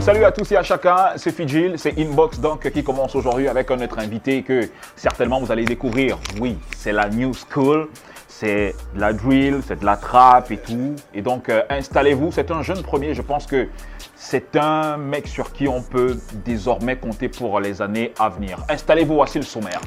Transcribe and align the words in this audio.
Salut 0.00 0.24
à 0.24 0.32
tous 0.32 0.50
et 0.52 0.56
à 0.56 0.62
chacun, 0.62 1.12
c'est 1.16 1.32
Fidjil, 1.32 1.74
c'est 1.76 1.98
Inbox 1.98 2.40
donc 2.40 2.70
qui 2.70 2.82
commence 2.82 3.14
aujourd'hui 3.14 3.46
avec 3.46 3.70
un 3.70 3.78
autre 3.78 3.98
invité 3.98 4.42
que 4.42 4.70
certainement 4.96 5.38
vous 5.38 5.52
allez 5.52 5.66
découvrir. 5.66 6.18
Oui, 6.40 6.56
c'est 6.78 6.92
la 6.92 7.10
New 7.10 7.32
School, 7.34 7.88
c'est 8.38 8.74
de 8.94 9.00
la 9.00 9.12
drill, 9.12 9.60
c'est 9.66 9.80
de 9.80 9.84
la 9.84 9.96
trap 9.96 10.50
et 10.50 10.56
tout. 10.56 10.94
Et 11.14 11.22
donc 11.22 11.48
euh, 11.48 11.62
installez-vous, 11.70 12.32
c'est 12.32 12.50
un 12.50 12.62
jeune 12.62 12.82
premier, 12.82 13.14
je 13.14 13.22
pense 13.22 13.46
que 13.46 13.68
c'est 14.16 14.56
un 14.56 14.96
mec 14.96 15.26
sur 15.26 15.52
qui 15.52 15.66
on 15.66 15.82
peut 15.82 16.18
désormais 16.44 16.96
compter 16.96 17.28
pour 17.28 17.60
les 17.60 17.82
années 17.82 18.12
à 18.18 18.28
venir. 18.28 18.58
Installez-vous, 18.68 19.14
voici 19.14 19.38
le 19.38 19.44
sommaire. 19.44 19.80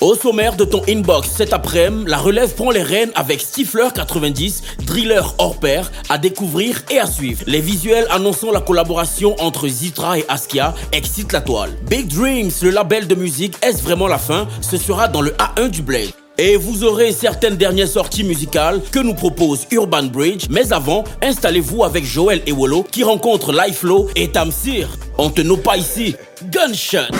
Au 0.00 0.14
sommaire 0.14 0.54
de 0.56 0.64
ton 0.64 0.82
inbox 0.88 1.28
cet 1.28 1.52
après-midi, 1.52 2.04
la 2.06 2.18
relève 2.18 2.54
prend 2.54 2.70
les 2.70 2.82
rênes 2.82 3.10
avec 3.14 3.40
Stifler 3.40 3.88
90, 3.94 4.78
driller 4.86 5.22
hors 5.38 5.58
pair, 5.58 5.90
à 6.08 6.18
découvrir 6.18 6.82
et 6.90 6.98
à 6.98 7.06
suivre. 7.06 7.42
Les 7.46 7.60
visuels 7.60 8.06
annonçant 8.10 8.52
la 8.52 8.60
collaboration 8.60 9.34
entre 9.40 9.66
Zitra 9.66 10.18
et 10.18 10.24
Askia 10.28 10.74
excitent 10.92 11.32
la 11.32 11.40
toile. 11.40 11.70
Big 11.82 12.06
Dreams, 12.06 12.50
le 12.62 12.70
label 12.70 13.08
de 13.08 13.14
musique, 13.14 13.56
est-ce 13.62 13.82
vraiment 13.82 14.06
la 14.06 14.18
fin? 14.18 14.46
Ce 14.60 14.76
sera 14.76 15.08
dans 15.08 15.20
le 15.20 15.32
A1 15.32 15.68
du 15.68 15.82
Blade. 15.82 16.23
Et 16.36 16.56
vous 16.56 16.82
aurez 16.82 17.12
certaines 17.12 17.56
dernières 17.56 17.86
sorties 17.86 18.24
musicales 18.24 18.80
que 18.90 18.98
nous 18.98 19.14
propose 19.14 19.68
Urban 19.70 20.02
Bridge. 20.04 20.46
Mais 20.50 20.72
avant, 20.72 21.04
installez-vous 21.22 21.84
avec 21.84 22.04
Joël 22.04 22.42
et 22.44 22.50
Wolo 22.50 22.82
qui 22.82 23.04
rencontrent 23.04 23.52
Lifelo 23.52 24.08
et 24.16 24.32
Tamsir. 24.32 24.88
On 25.16 25.30
te 25.30 25.42
nomme 25.42 25.62
pas 25.62 25.76
ici. 25.76 26.16
Gunshot 26.50 27.14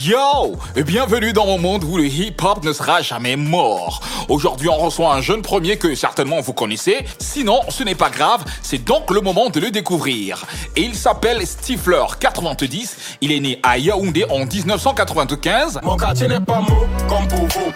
Yo 0.00 0.56
et 0.76 0.84
Bienvenue 0.84 1.32
dans 1.32 1.46
mon 1.46 1.58
monde 1.58 1.82
où 1.82 1.96
le 1.96 2.04
hip-hop 2.04 2.62
ne 2.62 2.72
sera 2.72 3.02
jamais 3.02 3.34
mort. 3.34 4.02
Aujourd'hui, 4.28 4.68
on 4.68 4.76
reçoit 4.76 5.12
un 5.14 5.20
jeune 5.20 5.42
premier 5.42 5.76
que 5.76 5.92
certainement 5.96 6.40
vous 6.40 6.52
connaissez. 6.52 6.98
Sinon, 7.18 7.62
ce 7.70 7.82
n'est 7.82 7.96
pas 7.96 8.08
grave, 8.08 8.44
c'est 8.62 8.84
donc 8.84 9.10
le 9.10 9.20
moment 9.20 9.50
de 9.50 9.58
le 9.58 9.72
découvrir. 9.72 10.46
Et 10.76 10.82
il 10.82 10.94
s'appelle 10.94 11.44
Stifler 11.44 12.04
90. 12.20 12.96
Il 13.20 13.32
est 13.32 13.40
né 13.40 13.58
à 13.64 13.78
Yaoundé 13.78 14.26
en 14.30 14.46
1995. 14.46 15.80
Mon 15.82 15.96
quartier 15.96 16.28
n'est 16.28 16.40
pas 16.40 16.60
mou 16.60 16.86
comme 17.08 17.26
pour 17.26 17.48
vous. 17.48 17.72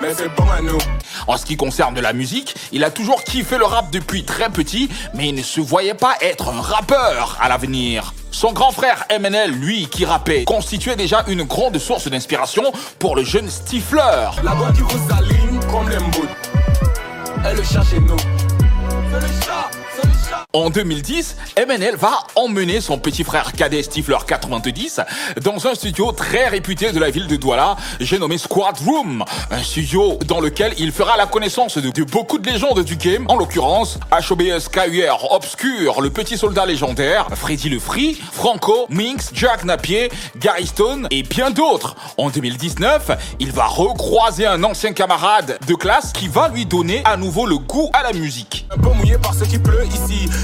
Mais 0.00 0.14
c'est 0.14 0.28
bon 0.34 0.46
à 0.50 0.60
nous. 0.60 0.78
En 1.26 1.36
ce 1.36 1.44
qui 1.46 1.56
concerne 1.56 1.98
la 2.00 2.12
musique, 2.12 2.54
il 2.72 2.84
a 2.84 2.90
toujours 2.90 3.22
kiffé 3.24 3.58
le 3.58 3.64
rap 3.64 3.90
depuis 3.90 4.24
très 4.24 4.50
petit, 4.50 4.88
mais 5.14 5.28
il 5.28 5.34
ne 5.34 5.42
se 5.42 5.60
voyait 5.60 5.94
pas 5.94 6.14
être 6.20 6.48
un 6.48 6.60
rappeur 6.60 7.38
à 7.40 7.48
l'avenir. 7.48 8.12
Son 8.30 8.52
grand 8.52 8.72
frère 8.72 9.04
MNL, 9.10 9.52
lui, 9.52 9.86
qui 9.86 10.04
rappait, 10.04 10.44
constituait 10.44 10.96
déjà 10.96 11.24
une 11.28 11.44
grande 11.44 11.78
source 11.78 12.08
d'inspiration 12.08 12.72
pour 12.98 13.16
le 13.16 13.24
jeune 13.24 13.48
Stifler. 13.48 14.28
La 14.42 14.54
voix 14.54 14.72
qui 14.72 14.80
vous 14.80 15.14
aligne 15.14 15.60
comme 15.70 15.88
les 15.88 15.98
mbouts. 15.98 16.28
Elle 17.44 17.56
le 17.56 17.62
chat 17.62 17.84
chez 17.84 18.00
nous. 18.00 18.16
C'est 18.16 19.20
le 19.20 19.26
chat, 19.42 19.70
c'est 19.70 19.80
le 19.80 19.80
chat. 19.80 19.83
En 20.52 20.70
2010, 20.70 21.36
MNL 21.66 21.96
va 21.96 22.12
emmener 22.36 22.80
son 22.80 22.98
petit 22.98 23.24
frère 23.24 23.52
cadet 23.52 23.82
Stifler 23.82 24.18
90 24.26 25.00
dans 25.42 25.66
un 25.66 25.74
studio 25.74 26.12
très 26.12 26.48
réputé 26.48 26.92
de 26.92 27.00
la 27.00 27.10
ville 27.10 27.26
de 27.26 27.36
Douala, 27.36 27.76
j'ai 27.98 28.18
nommé 28.18 28.38
Squad 28.38 28.76
Room. 28.86 29.24
Un 29.50 29.62
studio 29.62 30.18
dans 30.26 30.40
lequel 30.40 30.72
il 30.78 30.92
fera 30.92 31.16
la 31.16 31.26
connaissance 31.26 31.78
de, 31.78 32.04
beaucoup 32.04 32.38
de 32.38 32.48
légendes 32.48 32.84
du 32.84 32.96
game, 32.96 33.24
en 33.28 33.36
l'occurrence 33.36 33.98
HOBS 34.12 34.68
KUR 34.70 35.32
Obscure, 35.32 36.00
le 36.00 36.10
petit 36.10 36.38
soldat 36.38 36.66
légendaire, 36.66 37.26
Freddy 37.34 37.68
le 37.68 37.78
Free, 37.78 38.20
Franco, 38.32 38.86
Minx, 38.90 39.30
Jack 39.34 39.64
Napier, 39.64 40.10
Gary 40.36 40.66
Stone 40.66 41.08
et 41.10 41.22
bien 41.22 41.50
d'autres. 41.50 41.96
En 42.16 42.30
2019, 42.30 43.10
il 43.40 43.50
va 43.50 43.66
recroiser 43.66 44.46
un 44.46 44.62
ancien 44.62 44.92
camarade 44.92 45.58
de 45.66 45.74
classe 45.74 46.12
qui 46.12 46.28
va 46.28 46.48
lui 46.48 46.64
donner 46.66 47.02
à 47.04 47.16
nouveau 47.16 47.46
le 47.46 47.58
goût 47.58 47.90
à 47.92 48.02
la 48.02 48.12
musique. 48.12 48.66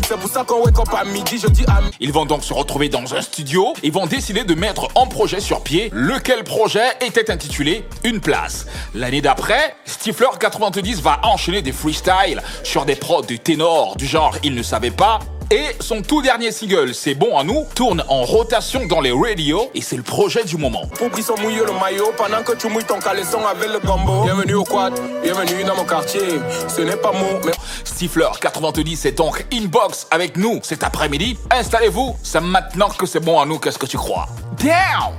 C'est 0.07 0.19
pour 0.19 0.29
ça 0.29 0.45
qu'on 0.45 0.63
wake 0.65 0.79
up 0.79 0.89
à 0.97 1.05
midi, 1.05 1.39
je 1.39 1.47
dis 1.49 1.65
à 1.69 1.81
Ils 2.01 2.13
vont 2.13 2.27
donc 2.27 2.45
se 2.45 2.53
retrouver 2.53 2.89
dans 2.89 3.15
un 3.15 3.23
studio 3.23 3.75
et 3.83 3.91
vont 3.91 4.07
décider 4.07 4.45
de 4.45 4.55
mettre 4.55 4.89
un 4.97 5.07
projet 5.07 5.41
sur 5.41 5.63
pied, 5.63 5.91
lequel 5.93 6.45
projet 6.45 6.89
était 7.01 7.31
intitulé 7.31 7.85
Une 8.05 8.21
place. 8.21 8.67
L'année 8.95 9.21
d'après, 9.21 9.75
Stifler 9.85 10.27
90 10.39 11.01
va 11.01 11.21
enchaîner 11.25 11.63
des 11.63 11.73
freestyles 11.73 12.43
sur 12.63 12.85
des 12.85 12.97
prods 12.97 13.23
de 13.23 13.37
ténor 13.37 13.97
du 13.97 14.07
genre 14.07 14.37
Il 14.43 14.55
ne 14.55 14.63
savait 14.63 14.91
pas. 14.91 15.21
Et 15.53 15.75
son 15.81 16.01
tout 16.01 16.23
dernier 16.23 16.53
single, 16.53 16.95
C'est 16.95 17.17
bon 17.17 17.37
à 17.37 17.43
nous, 17.43 17.67
tourne 17.75 18.05
en 18.07 18.23
rotation 18.23 18.87
dans 18.87 19.01
les 19.01 19.11
radios 19.11 19.69
et 19.75 19.81
c'est 19.81 19.97
le 19.97 20.05
projet 20.05 20.45
du 20.45 20.57
moment. 20.57 20.87
Pour 20.95 21.11
qu'ils 21.11 21.25
sont 21.25 21.37
mouillés 21.39 21.65
le 21.67 21.73
maillot 21.73 22.13
pendant 22.17 22.41
que 22.45 22.53
tu 22.53 22.69
mouilles 22.69 22.85
ton 22.85 23.01
caleçon 23.01 23.45
avec 23.45 23.69
le 23.69 23.81
gombo. 23.81 24.23
Bienvenue 24.23 24.55
au 24.55 24.63
quad, 24.63 24.95
bienvenue 25.25 25.65
dans 25.65 25.75
mon 25.75 25.85
quartier. 25.85 26.21
Ce 26.69 26.83
n'est 26.83 26.95
pas 26.95 27.11
mou, 27.11 27.41
mais 27.45 27.53
Stifler 27.83 28.29
90 28.41 29.07
est 29.07 29.13
donc 29.19 29.45
inbox 29.53 30.07
avec 30.13 30.37
nous 30.37 30.61
cet 30.63 30.85
après-midi. 30.85 31.37
Installez-vous, 31.51 32.17
c'est 32.23 32.41
maintenant 32.41 32.89
que 32.89 33.07
c'est 33.07 33.19
bon 33.19 33.41
à 33.41 33.45
nous, 33.45 33.59
qu'est-ce 33.59 33.79
que 33.79 33.87
tu 33.87 33.99
crois? 33.99 34.29
Down 34.63 35.19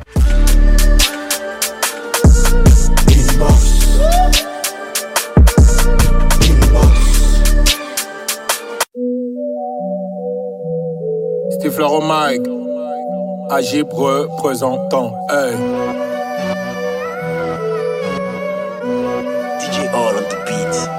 Stifler 11.82 11.98
au 11.98 12.02
mic. 12.02 12.42
Agib 13.50 13.92
représentant. 13.92 15.14
Hey. 15.30 15.56
DJ 19.60 19.88
All 19.92 20.16
on 20.16 20.30
the 20.30 20.38
beat. 20.46 20.90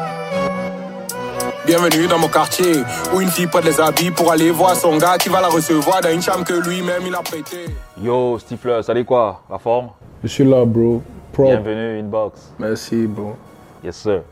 Bienvenue 1.64 2.08
dans 2.08 2.18
mon 2.18 2.26
quartier 2.26 2.82
où 3.14 3.20
une 3.20 3.28
fille 3.28 3.46
prête 3.46 3.64
les 3.64 3.80
habits 3.80 4.10
pour 4.10 4.32
aller 4.32 4.50
voir 4.50 4.74
son 4.74 4.96
gars 4.96 5.18
qui 5.18 5.28
va 5.28 5.40
la 5.40 5.48
recevoir 5.48 6.00
dans 6.00 6.10
une 6.10 6.20
chambre 6.20 6.44
que 6.44 6.54
lui-même 6.54 7.02
il 7.06 7.14
a 7.14 7.22
prêtée. 7.22 7.66
Yo 8.00 8.38
Stifler, 8.40 8.82
salut 8.82 9.04
quoi? 9.04 9.42
La 9.48 9.58
forme? 9.58 9.90
Je 10.24 10.28
suis 10.28 10.44
là, 10.44 10.64
bro. 10.64 11.00
Prop. 11.32 11.46
Bienvenue 11.46 12.00
Inbox. 12.00 12.52
Merci, 12.58 13.06
bro. 13.06 13.36
Yes 13.84 13.96
sir. 13.96 14.22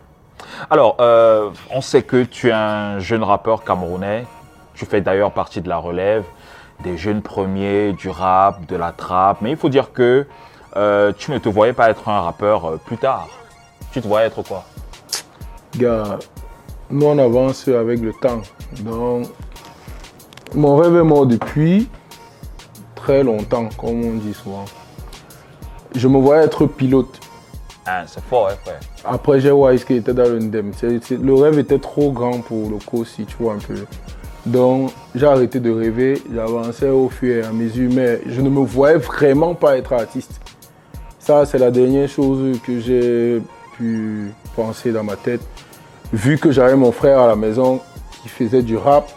Alors, 0.68 0.96
euh, 1.00 1.50
on 1.70 1.80
sait 1.80 2.02
que 2.02 2.24
tu 2.24 2.48
es 2.48 2.52
un 2.52 2.98
jeune 2.98 3.22
rappeur 3.22 3.62
camerounais. 3.62 4.26
Tu 4.74 4.84
fais 4.84 5.00
d'ailleurs 5.00 5.30
partie 5.30 5.60
de 5.60 5.68
la 5.68 5.76
relève 5.76 6.24
des 6.82 6.96
jeunes 6.96 7.22
premiers, 7.22 7.92
du 7.92 8.08
rap, 8.08 8.66
de 8.66 8.76
la 8.76 8.92
trap. 8.92 9.38
Mais 9.42 9.50
il 9.50 9.56
faut 9.56 9.68
dire 9.68 9.92
que 9.92 10.26
euh, 10.76 11.12
tu 11.16 11.30
ne 11.32 11.38
te 11.38 11.48
voyais 11.48 11.72
pas 11.72 11.90
être 11.90 12.08
un 12.08 12.20
rappeur 12.20 12.64
euh, 12.64 12.76
plus 12.84 12.96
tard. 12.98 13.28
Tu 13.92 14.00
te 14.00 14.06
voyais 14.06 14.26
être 14.28 14.42
quoi? 14.42 14.64
Gars, 15.76 16.18
nous 16.90 17.06
on 17.06 17.18
avance 17.18 17.66
avec 17.68 18.00
le 18.00 18.12
temps. 18.12 18.42
Donc, 18.80 19.26
mon 20.54 20.76
rêve 20.76 20.96
est 20.96 21.02
mort 21.04 21.26
depuis 21.26 21.88
très 22.94 23.22
longtemps, 23.22 23.68
comme 23.78 24.04
on 24.04 24.14
dit 24.14 24.34
souvent. 24.34 24.64
Je 25.94 26.06
me 26.08 26.18
voyais 26.18 26.44
être 26.44 26.66
pilote. 26.66 27.18
Hein, 27.86 28.02
C'est 28.06 28.22
fort, 28.24 28.48
hein, 28.48 28.56
frère. 28.64 28.78
Après, 29.04 29.40
j'ai 29.40 29.50
Wise 29.50 29.84
qui 29.84 29.94
était 29.94 30.12
dans 30.14 30.24
le 30.28 30.38
NDEM. 30.38 30.72
C'est- 30.76 31.02
c'est- 31.04 31.16
le 31.16 31.34
rêve 31.34 31.58
était 31.58 31.78
trop 31.78 32.12
grand 32.12 32.40
pour 32.40 32.68
le 32.70 32.76
cours, 32.76 33.06
si 33.06 33.24
tu 33.24 33.36
vois 33.40 33.54
un 33.54 33.58
peu. 33.58 33.74
Donc, 34.46 34.92
j'ai 35.14 35.26
arrêté 35.26 35.60
de 35.60 35.70
rêver. 35.70 36.22
J'avançais 36.32 36.88
au 36.88 37.08
fur 37.08 37.36
et 37.36 37.46
à 37.46 37.52
mesure, 37.52 37.90
mais 37.92 38.20
je 38.26 38.40
ne 38.40 38.48
me 38.48 38.60
voyais 38.60 38.98
vraiment 38.98 39.54
pas 39.54 39.76
être 39.76 39.92
artiste. 39.92 40.40
Ça, 41.18 41.44
c'est 41.44 41.58
la 41.58 41.70
dernière 41.70 42.08
chose 42.08 42.58
que 42.66 42.80
j'ai 42.80 43.42
pu 43.76 44.32
penser 44.56 44.92
dans 44.92 45.04
ma 45.04 45.16
tête. 45.16 45.42
Vu 46.12 46.38
que 46.38 46.50
j'avais 46.50 46.76
mon 46.76 46.92
frère 46.92 47.20
à 47.20 47.26
la 47.26 47.36
maison 47.36 47.80
qui 48.22 48.28
faisait 48.28 48.62
du 48.62 48.76
rap, 48.76 49.08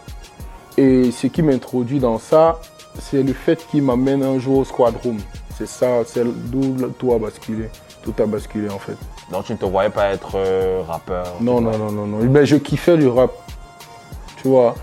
et 0.76 1.10
ce 1.10 1.26
qui 1.28 1.42
m'introduit 1.42 2.00
dans 2.00 2.18
ça, 2.18 2.60
c'est 3.00 3.22
le 3.22 3.32
fait 3.32 3.64
qu'il 3.70 3.82
m'amène 3.82 4.22
un 4.22 4.38
jour 4.38 4.58
au 4.58 4.64
Squad 4.64 4.94
Room. 5.02 5.18
C'est 5.56 5.68
ça, 5.68 6.02
c'est 6.06 6.24
d'où 6.24 6.76
tout 6.98 7.12
a 7.12 7.18
basculé. 7.18 7.68
Tout 8.02 8.14
a 8.20 8.26
basculé 8.26 8.68
en 8.68 8.78
fait. 8.78 8.96
Donc 9.30 9.44
tu 9.44 9.52
ne 9.52 9.56
te 9.56 9.64
voyais 9.64 9.90
pas 9.90 10.08
être 10.08 10.32
euh, 10.34 10.82
rappeur 10.86 11.26
Non, 11.40 11.60
non, 11.60 11.78
non, 11.78 11.90
non, 11.92 12.06
non. 12.06 12.18
Mais 12.24 12.44
je 12.44 12.56
kiffais 12.56 12.96
du 12.96 13.06
rap. 13.06 13.30
Tu 14.42 14.48
vois. 14.48 14.74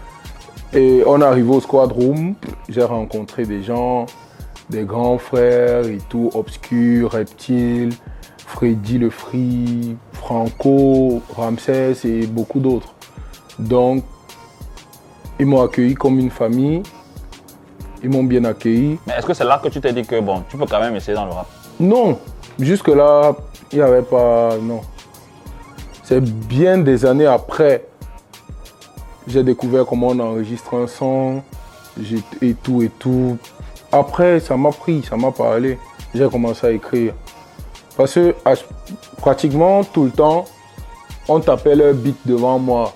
Et 0.73 1.03
on 1.05 1.21
est 1.21 1.25
arrivé 1.25 1.49
au 1.49 1.59
Squad 1.59 1.91
Room. 1.91 2.35
J'ai 2.69 2.83
rencontré 2.83 3.45
des 3.45 3.61
gens, 3.61 4.05
des 4.69 4.84
grands 4.84 5.17
frères 5.17 5.85
et 5.85 5.97
tout, 6.09 6.29
Obscur, 6.34 7.11
Reptile, 7.11 7.90
Freddy 8.37 8.97
le 8.97 9.09
Free, 9.09 9.97
Franco, 10.13 11.22
Ramsès 11.35 11.96
et 12.05 12.25
beaucoup 12.25 12.59
d'autres. 12.59 12.93
Donc, 13.59 14.03
ils 15.40 15.46
m'ont 15.46 15.61
accueilli 15.61 15.93
comme 15.96 16.19
une 16.19 16.29
famille. 16.29 16.84
Ils 18.03 18.09
m'ont 18.09 18.23
bien 18.23 18.46
accueilli. 18.46 18.97
Mais 19.05 19.13
est-ce 19.17 19.25
que 19.25 19.34
c'est 19.34 19.43
là 19.43 19.59
que 19.61 19.67
tu 19.67 19.81
t'es 19.81 19.91
dit 19.91 20.03
que 20.03 20.19
bon, 20.22 20.43
tu 20.49 20.57
peux 20.57 20.66
quand 20.66 20.79
même 20.79 20.96
essayer 20.96 21.16
dans 21.16 21.25
le 21.25 21.31
rap? 21.31 21.47
Non, 21.79 22.17
jusque-là, 22.59 23.35
il 23.72 23.78
n'y 23.79 23.84
avait 23.84 24.01
pas. 24.01 24.55
Non. 24.61 24.81
C'est 26.03 26.22
bien 26.22 26.78
des 26.78 27.05
années 27.05 27.25
après. 27.25 27.85
J'ai 29.31 29.43
découvert 29.43 29.85
comment 29.85 30.07
on 30.07 30.19
enregistre 30.19 30.73
un 30.75 30.87
son 30.87 31.41
et 32.41 32.53
tout 32.53 32.81
et 32.81 32.89
tout. 32.89 33.37
Après, 33.89 34.41
ça 34.41 34.57
m'a 34.57 34.72
pris, 34.72 35.03
ça 35.03 35.16
m'a 35.16 35.31
parlé. 35.31 35.78
J'ai 36.13 36.28
commencé 36.29 36.67
à 36.67 36.72
écrire. 36.72 37.13
Parce 37.95 38.13
que 38.16 38.35
à- 38.43 38.55
pratiquement 39.17 39.85
tout 39.85 40.03
le 40.03 40.11
temps, 40.11 40.43
on 41.29 41.39
tapait 41.39 41.75
leur 41.75 41.93
beat 41.93 42.17
devant 42.25 42.59
moi. 42.59 42.93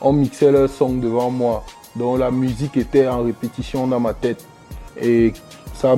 On 0.00 0.12
mixait 0.12 0.52
leur 0.52 0.68
son 0.68 0.90
devant 0.90 1.28
moi. 1.30 1.64
Donc 1.96 2.20
la 2.20 2.30
musique 2.30 2.76
était 2.76 3.08
en 3.08 3.24
répétition 3.24 3.88
dans 3.88 3.98
ma 3.98 4.14
tête. 4.14 4.44
Et 5.00 5.32
ça, 5.74 5.96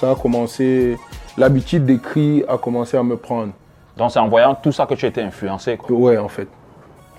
ça 0.00 0.12
a 0.12 0.14
commencé, 0.14 0.96
l'habitude 1.36 1.84
d'écrire 1.84 2.46
a 2.48 2.56
commencé 2.56 2.96
à 2.96 3.02
me 3.02 3.18
prendre. 3.18 3.52
Donc 3.98 4.10
c'est 4.10 4.20
en 4.20 4.28
voyant 4.28 4.54
tout 4.54 4.72
ça 4.72 4.86
que 4.86 4.94
tu 4.94 5.04
étais 5.04 5.20
influencé. 5.22 5.76
Quoi. 5.76 5.94
Ouais, 5.94 6.16
en 6.16 6.28
fait. 6.28 6.48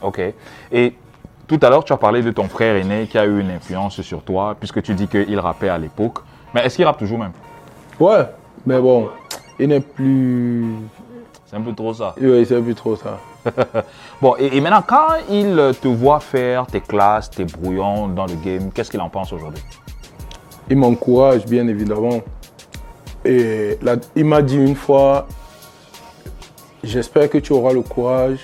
Ok. 0.02 0.20
Et 0.72 0.96
tout 1.58 1.66
à 1.66 1.70
l'heure, 1.70 1.84
tu 1.84 1.94
as 1.94 1.98
parlé 1.98 2.22
de 2.22 2.32
ton 2.32 2.48
frère 2.48 2.76
aîné 2.76 3.08
qui 3.08 3.18
a 3.18 3.26
eu 3.26 3.40
une 3.40 3.52
influence 3.52 4.02
sur 4.02 4.24
toi, 4.24 4.56
puisque 4.60 4.82
tu 4.82 4.94
dis 4.96 5.08
qu'il 5.08 5.40
rappait 5.40 5.70
à 5.70 5.78
l'époque. 5.78 6.20
Mais 6.54 6.66
est-ce 6.66 6.78
qu'il 6.78 6.86
rappe 6.86 6.98
toujours 6.98 7.20
même? 7.20 7.32
Ouais, 8.00 8.26
mais 8.66 8.80
bon, 8.80 9.10
il 9.60 9.68
n'est 9.68 9.80
plus. 9.80 10.66
C'est 11.46 11.56
un 11.56 11.62
peu 11.62 11.74
trop 11.74 11.94
ça. 11.94 12.16
Oui, 12.20 12.46
c'est 12.46 12.60
plus 12.62 12.76
trop 12.76 12.96
ça. 12.96 13.20
Bon, 14.22 14.36
et, 14.40 14.56
et 14.56 14.62
maintenant, 14.62 14.84
quand 14.88 15.16
il 15.30 15.74
te 15.82 15.88
voit 15.88 16.22
faire 16.22 16.66
tes 16.66 16.80
classes, 16.80 17.30
tes 17.30 17.44
brouillons 17.44 18.08
dans 18.08 18.26
le 18.26 18.36
game, 18.36 18.72
qu'est-ce 18.72 18.90
qu'il 18.90 19.02
en 19.02 19.10
pense 19.10 19.34
aujourd'hui? 19.34 19.62
Il 20.70 20.78
m'encourage, 20.78 21.46
bien 21.46 21.68
évidemment. 21.68 22.22
Et 23.26 23.78
là, 23.82 23.98
il 24.16 24.26
m'a 24.26 24.42
dit 24.42 24.58
une 24.58 24.76
fois 24.76 25.28
J'espère 26.84 27.30
que 27.30 27.38
tu 27.38 27.54
auras 27.54 27.74
le 27.74 27.82
courage 27.82 28.40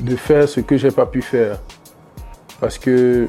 de 0.00 0.16
faire 0.16 0.48
ce 0.48 0.60
que 0.60 0.76
j'ai 0.76 0.90
pas 0.90 1.06
pu 1.06 1.22
faire. 1.22 1.58
Parce 2.60 2.78
que 2.78 3.28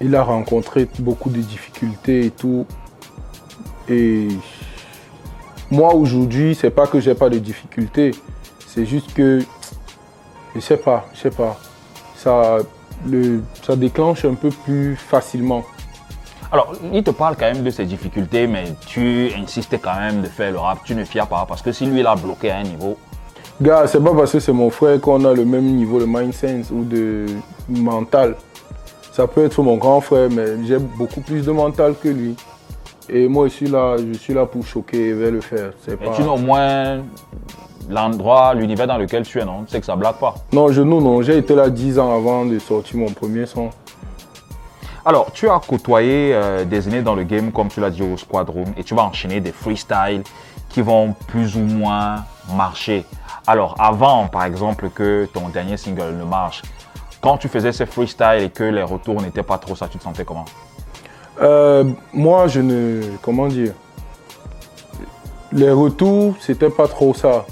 il 0.00 0.14
a 0.16 0.22
rencontré 0.22 0.88
beaucoup 0.98 1.30
de 1.30 1.40
difficultés 1.40 2.26
et 2.26 2.30
tout. 2.30 2.66
Et 3.88 4.28
moi 5.70 5.94
aujourd'hui, 5.94 6.54
c'est 6.54 6.70
pas 6.70 6.86
que 6.86 7.00
j'ai 7.00 7.14
pas 7.14 7.28
de 7.28 7.38
difficultés, 7.38 8.12
c'est 8.66 8.86
juste 8.86 9.12
que 9.14 9.40
je 10.54 10.60
sais 10.60 10.76
pas, 10.76 11.06
je 11.14 11.20
sais 11.20 11.30
pas. 11.30 11.58
Ça, 12.16 12.58
le, 13.06 13.42
ça 13.62 13.74
déclenche 13.74 14.24
un 14.24 14.34
peu 14.34 14.50
plus 14.50 14.96
facilement. 14.96 15.64
Alors, 16.52 16.74
il 16.92 17.02
te 17.02 17.10
parle 17.10 17.36
quand 17.36 17.50
même 17.50 17.62
de 17.62 17.70
ses 17.70 17.86
difficultés, 17.86 18.46
mais 18.46 18.64
tu 18.86 19.32
insistes 19.34 19.78
quand 19.80 19.98
même 19.98 20.20
de 20.20 20.26
faire 20.26 20.52
le 20.52 20.58
rap. 20.58 20.80
Tu 20.84 20.94
ne 20.94 21.04
fiers 21.04 21.26
pas, 21.28 21.46
parce 21.48 21.62
que 21.62 21.72
si 21.72 21.86
lui, 21.86 22.00
il 22.00 22.06
a 22.06 22.14
bloqué 22.14 22.50
à 22.50 22.58
un 22.58 22.62
niveau, 22.64 22.98
Gars, 23.62 23.86
c'est 23.86 24.02
pas 24.02 24.12
parce 24.12 24.32
que 24.32 24.40
c'est 24.40 24.52
mon 24.52 24.70
frère 24.70 25.00
qu'on 25.00 25.24
a 25.24 25.32
le 25.32 25.44
même 25.44 25.64
niveau 25.64 26.00
de 26.00 26.04
mind 26.04 26.34
sense 26.34 26.72
ou 26.72 26.82
de 26.82 27.26
mental. 27.68 28.34
Ça 29.12 29.28
peut 29.28 29.44
être 29.44 29.62
mon 29.62 29.76
grand 29.76 30.00
frère, 30.00 30.28
mais 30.32 30.64
j'ai 30.66 30.78
beaucoup 30.78 31.20
plus 31.20 31.46
de 31.46 31.52
mental 31.52 31.94
que 32.02 32.08
lui. 32.08 32.34
Et 33.08 33.28
moi, 33.28 33.46
je 33.46 33.52
suis 33.52 33.68
là, 33.68 33.96
je 33.98 34.18
suis 34.18 34.34
là 34.34 34.46
pour 34.46 34.66
choquer 34.66 35.10
et 35.10 35.30
le 35.30 35.40
faire. 35.40 35.74
C'est 35.86 35.96
pas... 35.96 36.10
tu 36.10 36.22
n'as 36.22 36.30
au 36.30 36.38
moins 36.38 37.02
l'endroit, 37.88 38.52
l'univers 38.54 38.88
dans 38.88 38.98
lequel 38.98 39.24
tu 39.24 39.38
es, 39.38 39.44
non? 39.44 39.64
C'est 39.68 39.78
que 39.78 39.86
ça 39.86 39.94
blague 39.94 40.16
pas. 40.16 40.34
Non, 40.52 40.72
je 40.72 40.82
non, 40.82 41.00
non. 41.00 41.22
J'ai 41.22 41.38
été 41.38 41.54
là 41.54 41.70
10 41.70 42.00
ans 42.00 42.12
avant 42.12 42.44
de 42.44 42.58
sortir 42.58 42.98
mon 42.98 43.12
premier 43.12 43.46
son. 43.46 43.70
Alors, 45.04 45.30
tu 45.30 45.48
as 45.48 45.60
côtoyé 45.60 46.32
euh, 46.34 46.64
des 46.64 46.88
années 46.88 47.02
dans 47.02 47.14
le 47.14 47.22
game, 47.22 47.52
comme 47.52 47.68
tu 47.68 47.78
l'as 47.78 47.90
dit 47.90 48.02
au 48.02 48.16
Squad 48.16 48.50
Room, 48.50 48.72
et 48.76 48.82
tu 48.82 48.96
vas 48.96 49.04
enchaîner 49.04 49.40
des 49.40 49.52
freestyles 49.52 50.24
qui 50.68 50.80
vont 50.80 51.14
plus 51.28 51.54
ou 51.54 51.60
moins 51.60 52.24
marcher. 52.56 53.04
Alors, 53.46 53.74
avant, 53.78 54.28
par 54.28 54.44
exemple, 54.44 54.90
que 54.90 55.28
ton 55.32 55.48
dernier 55.48 55.76
single 55.76 56.14
ne 56.14 56.24
marche, 56.24 56.62
quand 57.20 57.38
tu 57.38 57.48
faisais 57.48 57.72
ces 57.72 57.86
freestyles 57.86 58.42
et 58.42 58.50
que 58.50 58.64
les 58.64 58.82
retours 58.82 59.20
n'étaient 59.20 59.42
pas 59.42 59.58
trop 59.58 59.74
ça, 59.74 59.88
tu 59.88 59.98
te 59.98 60.02
sentais 60.02 60.24
comment? 60.24 60.44
Euh, 61.40 61.84
moi, 62.12 62.46
je 62.48 62.60
ne. 62.60 63.00
Comment 63.22 63.48
dire? 63.48 63.72
Les 65.52 65.70
retours, 65.70 66.34
c'était 66.40 66.70
pas 66.70 66.88
trop 66.88 67.14
ça. 67.14 67.44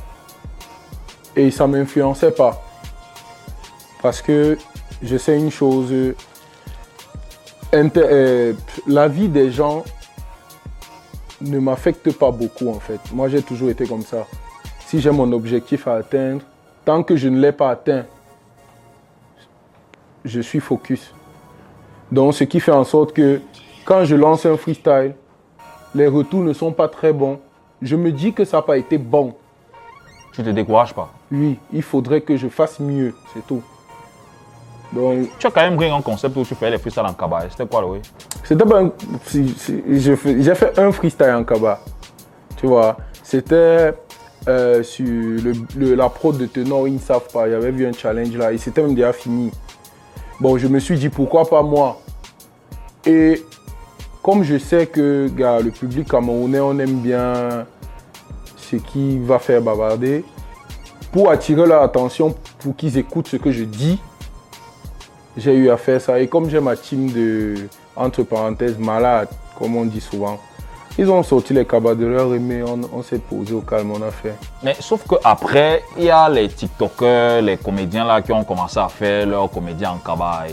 Et 1.36 1.50
ça 1.50 1.66
m'influençait 1.66 2.30
pas. 2.30 2.62
Parce 4.02 4.22
que 4.22 4.58
je 5.02 5.16
sais 5.16 5.36
une 5.38 5.50
chose. 5.50 5.92
euh, 7.72 8.54
la 8.86 9.08
vie 9.08 9.28
des 9.28 9.50
gens 9.50 9.84
ne 11.40 11.58
m'affecte 11.58 12.12
pas 12.12 12.30
beaucoup 12.30 12.68
en 12.68 12.80
fait. 12.80 13.00
Moi, 13.12 13.28
j'ai 13.28 13.42
toujours 13.42 13.70
été 13.70 13.86
comme 13.86 14.02
ça. 14.02 14.26
Si 14.90 15.00
j'ai 15.00 15.12
mon 15.12 15.30
objectif 15.30 15.86
à 15.86 15.94
atteindre, 15.94 16.42
tant 16.84 17.04
que 17.04 17.14
je 17.14 17.28
ne 17.28 17.38
l'ai 17.40 17.52
pas 17.52 17.70
atteint, 17.70 18.06
je 20.24 20.40
suis 20.40 20.58
focus. 20.58 21.14
Donc, 22.10 22.34
ce 22.34 22.42
qui 22.42 22.58
fait 22.58 22.72
en 22.72 22.82
sorte 22.82 23.12
que 23.12 23.40
quand 23.84 24.04
je 24.04 24.16
lance 24.16 24.44
un 24.46 24.56
freestyle, 24.56 25.14
les 25.94 26.08
retours 26.08 26.40
ne 26.42 26.52
sont 26.52 26.72
pas 26.72 26.88
très 26.88 27.12
bons. 27.12 27.38
Je 27.80 27.94
me 27.94 28.10
dis 28.10 28.32
que 28.32 28.44
ça 28.44 28.56
n'a 28.56 28.62
pas 28.64 28.78
été 28.78 28.98
bon. 28.98 29.36
Tu 30.32 30.42
te 30.42 30.50
décourages 30.50 30.92
pas 30.92 31.08
Oui, 31.30 31.56
il 31.72 31.82
faudrait 31.84 32.22
que 32.22 32.36
je 32.36 32.48
fasse 32.48 32.80
mieux, 32.80 33.14
c'est 33.32 33.46
tout. 33.46 33.62
Donc, 34.92 35.28
Tu 35.38 35.46
as 35.46 35.52
quand 35.52 35.60
même 35.60 35.76
pris 35.76 35.88
un 35.88 36.02
concept 36.02 36.36
où 36.36 36.42
tu 36.42 36.56
fais 36.56 36.68
les 36.68 36.78
freestyles 36.78 37.06
en 37.06 37.14
cabaret. 37.14 37.46
C'était 37.48 37.64
quoi, 37.68 37.86
oui 37.86 38.00
c'était 38.42 38.64
pas 38.64 38.80
un- 38.82 38.90
J'ai 39.88 40.16
fait 40.56 40.76
un 40.80 40.90
freestyle 40.90 41.30
en 41.30 41.44
Kaba. 41.44 41.78
Tu 42.56 42.66
vois, 42.66 42.96
c'était 43.22 43.94
euh, 44.48 44.82
sur 44.82 45.06
le, 45.06 45.94
la 45.94 46.08
prod 46.08 46.36
de 46.36 46.46
Tenor, 46.46 46.88
ils 46.88 46.94
ne 46.94 46.98
savent 46.98 47.28
pas. 47.32 47.48
Il 47.48 47.54
avait 47.54 47.70
vu 47.70 47.86
un 47.86 47.92
challenge 47.92 48.36
là 48.36 48.52
et 48.52 48.58
c'était 48.58 48.82
même 48.82 48.94
déjà 48.94 49.12
fini. 49.12 49.50
Bon, 50.40 50.56
je 50.56 50.66
me 50.66 50.78
suis 50.78 50.98
dit 50.98 51.08
pourquoi 51.08 51.44
pas 51.48 51.62
moi? 51.62 52.00
Et 53.04 53.44
comme 54.22 54.42
je 54.42 54.58
sais 54.58 54.86
que 54.86 55.30
le 55.36 55.70
public 55.70 56.08
camerounais, 56.08 56.60
on 56.60 56.78
aime 56.78 57.00
bien 57.00 57.66
ce 58.56 58.76
qui 58.76 59.18
va 59.18 59.38
faire 59.38 59.60
bavarder, 59.60 60.24
pour 61.12 61.30
attirer 61.30 61.66
leur 61.66 61.82
attention, 61.82 62.34
pour 62.60 62.76
qu'ils 62.76 62.96
écoutent 62.98 63.28
ce 63.28 63.36
que 63.36 63.50
je 63.50 63.64
dis, 63.64 63.98
j'ai 65.36 65.54
eu 65.54 65.70
à 65.70 65.76
faire 65.76 66.00
ça. 66.00 66.20
Et 66.20 66.28
comme 66.28 66.48
j'ai 66.48 66.60
ma 66.60 66.76
team 66.76 67.10
de, 67.10 67.54
entre 67.96 68.22
parenthèses, 68.22 68.78
malades, 68.78 69.28
comme 69.58 69.76
on 69.76 69.84
dit 69.84 70.00
souvent, 70.00 70.38
ils 70.98 71.10
ont 71.10 71.22
sorti 71.22 71.54
les 71.54 71.64
cabas 71.64 71.94
de 71.94 72.06
leur 72.06 72.34
aimé, 72.34 72.62
on, 72.66 72.80
on 72.92 73.02
s'est 73.02 73.18
posé 73.18 73.54
au 73.54 73.60
calme, 73.60 73.92
on 73.92 74.02
a 74.02 74.10
fait. 74.10 74.34
Mais 74.62 74.74
sauf 74.80 75.06
qu'après, 75.08 75.82
il 75.96 76.04
y 76.04 76.10
a 76.10 76.28
les 76.28 76.48
TikTokers, 76.48 77.42
les 77.42 77.56
comédiens 77.56 78.04
là 78.04 78.20
qui 78.22 78.32
ont 78.32 78.44
commencé 78.44 78.78
à 78.78 78.88
faire 78.88 79.26
leur 79.26 79.50
comédien 79.50 79.92
en 79.92 79.96
cabaret, 79.98 80.50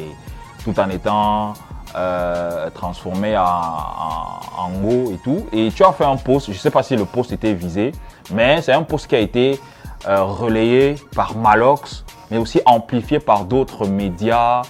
tout 0.63 0.79
en 0.79 0.89
étant 0.89 1.53
euh, 1.95 2.69
transformés 2.71 3.37
en, 3.37 3.43
en, 3.43 4.63
en 4.65 4.69
mots 4.69 5.11
et 5.11 5.17
tout. 5.23 5.45
Et 5.51 5.69
tu 5.75 5.83
as 5.83 5.91
fait 5.91 6.05
un 6.05 6.17
post, 6.17 6.47
je 6.47 6.51
ne 6.51 6.57
sais 6.57 6.71
pas 6.71 6.83
si 6.83 6.95
le 6.95 7.05
post 7.05 7.31
était 7.31 7.53
visé, 7.53 7.91
mais 8.31 8.61
c'est 8.61 8.73
un 8.73 8.83
post 8.83 9.07
qui 9.07 9.15
a 9.15 9.19
été 9.19 9.59
euh, 10.07 10.23
relayé 10.23 10.95
par 11.15 11.35
Malox, 11.35 12.05
mais 12.29 12.37
aussi 12.37 12.61
amplifié 12.65 13.19
par 13.19 13.45
d'autres 13.45 13.87
médias 13.87 14.61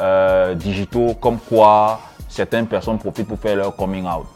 euh, 0.00 0.54
digitaux, 0.54 1.14
comme 1.20 1.38
quoi 1.38 2.00
certaines 2.28 2.66
personnes 2.66 2.98
profitent 2.98 3.28
pour 3.28 3.38
faire 3.38 3.56
leur 3.56 3.74
coming 3.76 4.04
out. 4.04 4.26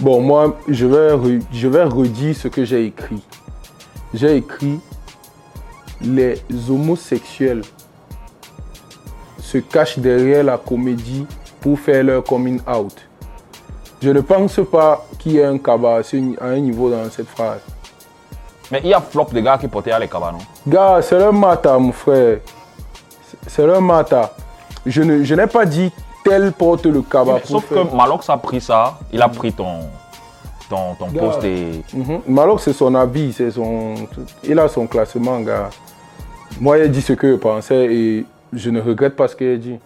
Bon, 0.00 0.20
moi, 0.20 0.56
je 0.68 0.86
vais, 0.86 1.12
re- 1.14 1.42
je 1.52 1.68
vais 1.68 1.84
redire 1.84 2.34
ce 2.36 2.48
que 2.48 2.64
j'ai 2.64 2.86
écrit. 2.86 3.22
J'ai 4.14 4.36
écrit 4.36 4.80
les 6.00 6.42
homosexuels 6.68 7.62
se 9.38 9.58
cachent 9.58 9.98
derrière 9.98 10.42
la 10.44 10.58
comédie 10.58 11.26
pour 11.60 11.78
faire 11.78 12.02
leur 12.02 12.24
coming 12.24 12.60
out. 12.66 12.94
Je 14.02 14.10
ne 14.10 14.20
pense 14.20 14.58
pas 14.70 15.06
qu'il 15.18 15.32
y 15.32 15.38
ait 15.38 15.44
un 15.44 15.58
cabas 15.58 16.00
à 16.40 16.44
un 16.46 16.58
niveau 16.58 16.90
dans 16.90 17.08
cette 17.10 17.28
phrase. 17.28 17.60
Mais 18.72 18.80
il 18.82 18.88
y 18.90 18.94
a 18.94 19.00
flop 19.00 19.28
de 19.32 19.40
gars 19.40 19.58
qui 19.58 19.68
portaient 19.68 19.96
les 20.00 20.08
cabas, 20.08 20.32
non? 20.32 20.38
Gars, 20.66 21.00
c'est 21.02 21.18
leur 21.18 21.32
mata, 21.32 21.78
mon 21.78 21.92
frère. 21.92 22.38
C'est- 23.46 23.66
leur 23.66 23.80
mata. 23.80 24.34
Je 24.84 25.02
ne- 25.02 25.22
je 25.22 25.34
n'ai 25.34 25.46
pas 25.46 25.64
dit 25.66 25.92
tel 26.24 26.52
porte 26.52 26.86
le 26.86 27.02
cabas. 27.02 27.38
Pour 27.40 27.46
sauf 27.48 27.64
faire- 27.66 27.88
que 27.90 27.94
Malox 27.96 28.28
a 28.30 28.36
pris 28.36 28.60
ça, 28.60 28.98
il 29.12 29.20
a 29.22 29.28
pris 29.28 29.52
ton, 29.52 29.80
ton, 30.68 30.94
ton 30.98 31.08
Gars. 31.08 31.20
post 31.20 31.44
et. 31.44 31.82
Mhm. 31.94 32.20
Malox, 32.28 32.62
c'est 32.64 32.72
son 32.72 32.94
avis, 32.94 33.32
c'est 33.32 33.50
son... 33.50 33.94
il 34.44 34.58
a 34.58 34.68
son 34.68 34.86
classement, 34.86 35.40
gars. 35.40 35.70
Moi, 36.60 36.78
il 36.78 36.84
a 36.84 36.88
dit 36.88 37.02
ce 37.02 37.12
que 37.14 37.32
je 37.32 37.36
pensais 37.36 37.86
et 37.94 38.26
je 38.52 38.70
ne 38.70 38.80
regrette 38.80 39.16
pas 39.16 39.28
ce 39.28 39.36
qu'il 39.36 39.48
a 39.48 39.56
dit. 39.56 39.78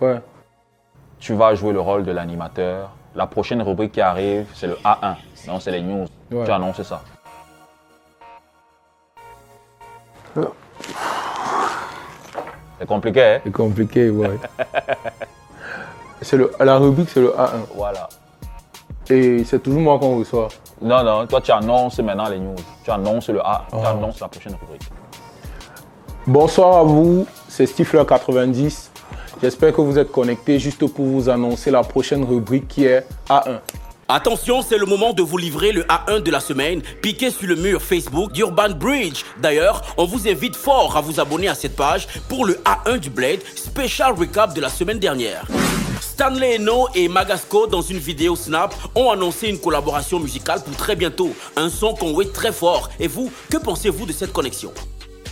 Ouais. 0.00 0.20
Tu 1.18 1.34
vas 1.34 1.54
jouer 1.54 1.72
le 1.72 1.80
rôle 1.80 2.04
de 2.04 2.12
l'animateur. 2.12 2.90
La 3.14 3.26
prochaine 3.26 3.60
rubrique 3.62 3.92
qui 3.92 4.00
arrive, 4.00 4.46
c'est 4.54 4.68
le 4.68 4.74
A1. 4.84 5.16
Donc, 5.46 5.60
c'est 5.62 5.72
les 5.72 5.80
news. 5.82 6.06
Ouais. 6.30 6.44
Tu 6.44 6.50
as 6.50 6.54
annoncé 6.54 6.84
ça. 6.84 7.02
C'est 12.78 12.86
compliqué, 12.86 13.22
hein? 13.22 13.40
C'est 13.44 13.52
compliqué, 13.52 14.10
ouais. 14.10 14.38
c'est 16.22 16.36
le, 16.36 16.50
la 16.60 16.76
rubrique, 16.78 17.08
c'est 17.12 17.20
le 17.20 17.30
A1. 17.30 17.50
Voilà. 17.74 18.08
Et 19.10 19.42
c'est 19.44 19.62
toujours 19.62 19.80
moi 19.80 19.98
qu'on 19.98 20.18
reçoit. 20.18 20.48
Non, 20.82 21.02
non, 21.02 21.26
toi, 21.26 21.40
tu 21.40 21.50
annonces 21.50 21.98
maintenant 22.00 22.28
les 22.28 22.38
news. 22.38 22.54
Tu 22.84 22.90
annonces 22.90 23.28
le 23.30 23.40
A. 23.40 23.64
Tu 23.70 23.76
Ah. 23.82 23.90
annonces 23.90 24.20
la 24.20 24.28
prochaine 24.28 24.54
rubrique. 24.60 24.88
Bonsoir 26.26 26.76
à 26.78 26.82
vous, 26.82 27.26
c'est 27.48 27.64
Stifler90. 27.64 28.90
J'espère 29.40 29.72
que 29.72 29.80
vous 29.80 29.98
êtes 29.98 30.12
connectés 30.12 30.58
juste 30.58 30.86
pour 30.92 31.06
vous 31.06 31.28
annoncer 31.28 31.70
la 31.70 31.82
prochaine 31.82 32.24
rubrique 32.24 32.68
qui 32.68 32.84
est 32.84 33.06
A1. 33.28 33.60
Attention, 34.10 34.62
c'est 34.62 34.78
le 34.78 34.86
moment 34.86 35.12
de 35.12 35.20
vous 35.20 35.36
livrer 35.36 35.70
le 35.70 35.82
A1 35.82 36.22
de 36.22 36.30
la 36.30 36.40
semaine, 36.40 36.80
piqué 37.02 37.30
sur 37.30 37.46
le 37.46 37.56
mur 37.56 37.82
Facebook 37.82 38.32
d'Urban 38.32 38.70
Bridge. 38.70 39.22
D'ailleurs, 39.36 39.82
on 39.98 40.06
vous 40.06 40.26
invite 40.26 40.56
fort 40.56 40.96
à 40.96 41.02
vous 41.02 41.20
abonner 41.20 41.46
à 41.46 41.54
cette 41.54 41.76
page 41.76 42.08
pour 42.26 42.46
le 42.46 42.54
A1 42.64 43.00
du 43.00 43.10
Blade, 43.10 43.40
spécial 43.54 44.14
recap 44.14 44.54
de 44.54 44.62
la 44.62 44.70
semaine 44.70 44.98
dernière. 44.98 45.46
Stanley 46.00 46.56
Eno 46.56 46.88
et 46.94 47.06
Magasco, 47.06 47.66
dans 47.66 47.82
une 47.82 47.98
vidéo 47.98 48.34
Snap, 48.34 48.74
ont 48.94 49.10
annoncé 49.10 49.48
une 49.48 49.60
collaboration 49.60 50.20
musicale 50.20 50.64
pour 50.64 50.74
très 50.74 50.96
bientôt. 50.96 51.34
Un 51.56 51.68
son 51.68 51.92
qu'on 51.92 52.14
wait 52.14 52.32
très 52.32 52.52
fort. 52.52 52.88
Et 52.98 53.08
vous, 53.08 53.30
que 53.50 53.58
pensez-vous 53.58 54.06
de 54.06 54.12
cette 54.12 54.32
connexion? 54.32 54.72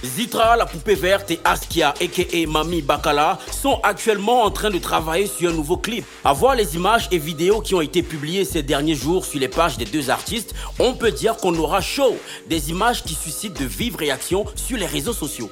Zitra, 0.05 0.57
la 0.57 0.67
poupée 0.67 0.95
verte 0.95 1.31
et 1.31 1.41
Askia, 1.45 1.91
a.k.a. 1.91 2.47
Mami 2.47 2.83
Bakala, 2.83 3.39
sont 3.51 3.81
actuellement 3.83 4.43
en 4.43 4.51
train 4.51 4.71
de 4.71 4.79
travailler 4.79 5.27
sur 5.27 5.51
un 5.51 5.55
nouveau 5.55 5.77
clip. 5.77 6.05
À 6.25 6.33
voir 6.33 6.55
les 6.55 6.77
images 6.77 7.09
et 7.11 7.19
vidéos 7.19 7.61
qui 7.61 7.75
ont 7.75 7.81
été 7.81 8.03
publiées 8.03 8.45
ces 8.45 8.63
derniers 8.63 8.95
jours 8.95 9.25
sur 9.25 9.41
les 9.41 9.49
pages 9.49 9.79
des 9.79 9.85
deux 9.85 10.11
artistes, 10.11 10.55
on 10.79 10.95
peut 10.95 11.13
dire 11.13 11.37
qu'on 11.37 11.55
aura 11.57 11.81
chaud. 11.81 12.17
Des 12.49 12.71
images 12.71 13.03
qui 13.03 13.15
suscitent 13.15 13.61
de 13.61 13.67
vives 13.67 13.97
réactions 13.97 14.45
sur 14.55 14.77
les 14.77 14.87
réseaux 14.87 15.13
sociaux. 15.13 15.51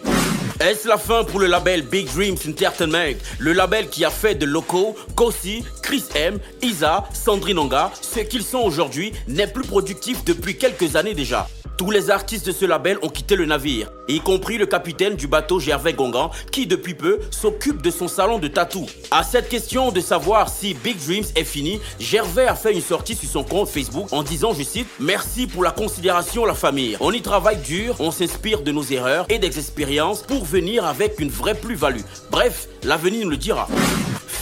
Est-ce 0.60 0.86
la 0.86 0.98
fin 0.98 1.24
pour 1.24 1.40
le 1.40 1.46
label 1.46 1.82
Big 1.82 2.12
Dreams 2.12 2.36
Entertainment? 2.48 3.18
Le 3.38 3.52
label 3.52 3.88
qui 3.88 4.04
a 4.04 4.10
fait 4.10 4.34
de 4.34 4.46
Loco, 4.46 4.94
Kosi, 5.16 5.64
Chris 5.82 6.04
M, 6.14 6.38
Isa, 6.62 7.04
Sandrine 7.12 7.58
Onga, 7.58 7.90
ce 8.00 8.20
qu'ils 8.20 8.44
sont 8.44 8.60
aujourd'hui 8.60 9.12
n'est 9.26 9.48
plus 9.48 9.64
productif 9.64 10.24
depuis 10.24 10.56
quelques 10.56 10.96
années 10.96 11.14
déjà. 11.14 11.48
Tous 11.76 11.90
les 11.90 12.08
artistes 12.08 12.46
de 12.46 12.52
ce 12.52 12.64
label 12.66 12.98
ont 13.02 13.08
quitté 13.08 13.34
le 13.34 13.46
navire, 13.46 13.90
compris 14.34 14.58
le 14.58 14.66
capitaine 14.66 15.14
du 15.14 15.28
bateau 15.28 15.60
Gervais 15.60 15.92
Gongan, 15.92 16.32
qui 16.50 16.66
depuis 16.66 16.94
peu 16.94 17.20
s'occupe 17.30 17.80
de 17.80 17.90
son 17.92 18.08
salon 18.08 18.40
de 18.40 18.48
tatou. 18.48 18.84
À 19.12 19.22
cette 19.22 19.48
question 19.48 19.92
de 19.92 20.00
savoir 20.00 20.48
si 20.48 20.74
Big 20.74 20.96
Dreams 21.06 21.26
est 21.36 21.44
fini, 21.44 21.78
Gervais 22.00 22.48
a 22.48 22.56
fait 22.56 22.72
une 22.72 22.80
sortie 22.80 23.14
sur 23.14 23.28
son 23.28 23.44
compte 23.44 23.68
Facebook 23.68 24.08
en 24.10 24.24
disant, 24.24 24.52
je 24.52 24.64
cite, 24.64 24.88
Merci 24.98 25.46
pour 25.46 25.62
la 25.62 25.70
considération, 25.70 26.44
la 26.44 26.54
famille. 26.54 26.96
On 26.98 27.12
y 27.12 27.22
travaille 27.22 27.58
dur, 27.58 27.94
on 28.00 28.10
s'inspire 28.10 28.62
de 28.62 28.72
nos 28.72 28.82
erreurs 28.82 29.24
et 29.28 29.38
des 29.38 29.56
expériences 29.56 30.22
pour 30.22 30.44
venir 30.44 30.84
avec 30.84 31.20
une 31.20 31.30
vraie 31.30 31.54
plus-value. 31.54 32.02
Bref, 32.32 32.66
l'avenir 32.82 33.26
nous 33.26 33.30
le 33.30 33.36
dira. 33.36 33.68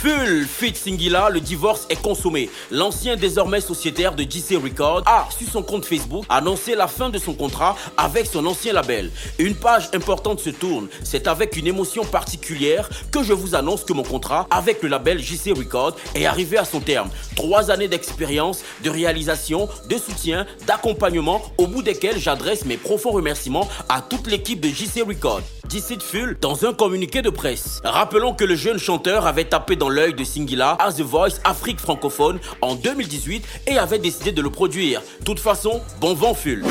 Full 0.00 0.46
Fit 0.46 0.74
Singila, 0.74 1.30
le 1.30 1.40
divorce 1.40 1.86
est 1.88 2.00
consommé. 2.00 2.50
L'ancien 2.70 3.14
désormais 3.14 3.60
sociétaire 3.60 4.14
de 4.14 4.24
JC 4.24 4.56
Records 4.60 5.02
a, 5.06 5.28
sur 5.30 5.48
son 5.48 5.62
compte 5.62 5.84
Facebook, 5.84 6.24
annoncé 6.28 6.74
la 6.74 6.88
fin 6.88 7.08
de 7.08 7.18
son 7.18 7.34
contrat 7.34 7.76
avec 7.96 8.26
son 8.26 8.44
ancien 8.46 8.72
label. 8.72 9.10
Une 9.38 9.54
page 9.54 9.90
importante 9.92 10.40
se 10.40 10.50
tourne. 10.50 10.88
C'est 11.04 11.28
avec 11.28 11.56
une 11.56 11.66
émotion 11.66 12.04
particulière 12.04 12.88
que 13.12 13.22
je 13.22 13.32
vous 13.32 13.54
annonce 13.54 13.84
que 13.84 13.92
mon 13.92 14.02
contrat 14.02 14.46
avec 14.50 14.82
le 14.82 14.88
label 14.88 15.20
JC 15.20 15.56
Records 15.56 15.96
est 16.14 16.26
arrivé 16.26 16.58
à 16.58 16.64
son 16.64 16.80
terme. 16.80 17.10
Trois 17.36 17.70
années 17.70 17.88
d'expérience, 17.88 18.62
de 18.82 18.90
réalisation, 18.90 19.68
de 19.88 19.98
soutien, 19.98 20.46
d'accompagnement, 20.66 21.42
au 21.58 21.66
bout 21.66 21.82
desquels 21.82 22.18
j'adresse 22.18 22.64
mes 22.64 22.76
profonds 22.76 23.12
remerciements 23.12 23.68
à 23.88 24.00
toute 24.00 24.26
l'équipe 24.26 24.60
de 24.60 24.68
JC 24.68 25.02
Records. 25.06 25.42
JC 25.70 26.02
Full 26.02 26.36
dans 26.40 26.66
un 26.66 26.74
communiqué 26.74 27.22
de 27.22 27.30
presse. 27.30 27.80
Rappelons 27.84 28.34
que 28.34 28.44
le 28.44 28.56
jeune 28.56 28.78
chanteur 28.78 29.26
avait 29.26 29.44
tapé 29.44 29.76
dans 29.82 29.88
l'œil 29.88 30.14
de 30.14 30.22
Singila 30.22 30.76
à 30.78 30.92
The 30.92 31.00
Voice 31.00 31.40
Afrique 31.42 31.80
francophone 31.80 32.38
en 32.60 32.76
2018 32.76 33.44
et 33.66 33.78
avait 33.78 33.98
décidé 33.98 34.30
de 34.30 34.40
le 34.40 34.48
produire. 34.48 35.02
toute 35.24 35.40
façon, 35.40 35.80
bon 36.00 36.14
vent 36.14 36.34
Full. 36.34 36.62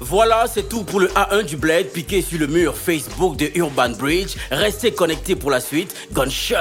Voilà, 0.00 0.46
c'est 0.52 0.68
tout 0.68 0.82
pour 0.82 0.98
le 0.98 1.06
A1 1.06 1.44
du 1.44 1.56
Blade 1.56 1.86
piqué 1.86 2.22
sur 2.22 2.40
le 2.40 2.48
mur 2.48 2.76
Facebook 2.76 3.36
de 3.36 3.52
Urban 3.54 3.90
Bridge. 3.90 4.34
Restez 4.50 4.90
connectés 4.90 5.36
pour 5.36 5.52
la 5.52 5.60
suite. 5.60 5.94
Gunshot. 6.12 6.56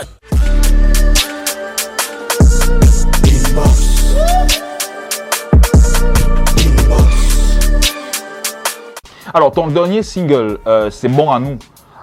Alors, 9.33 9.51
ton 9.51 9.65
dernier 9.65 10.03
single, 10.03 10.59
euh, 10.67 10.91
c'est 10.91 11.09
bon 11.09 11.31
à 11.31 11.39
nous 11.39 11.57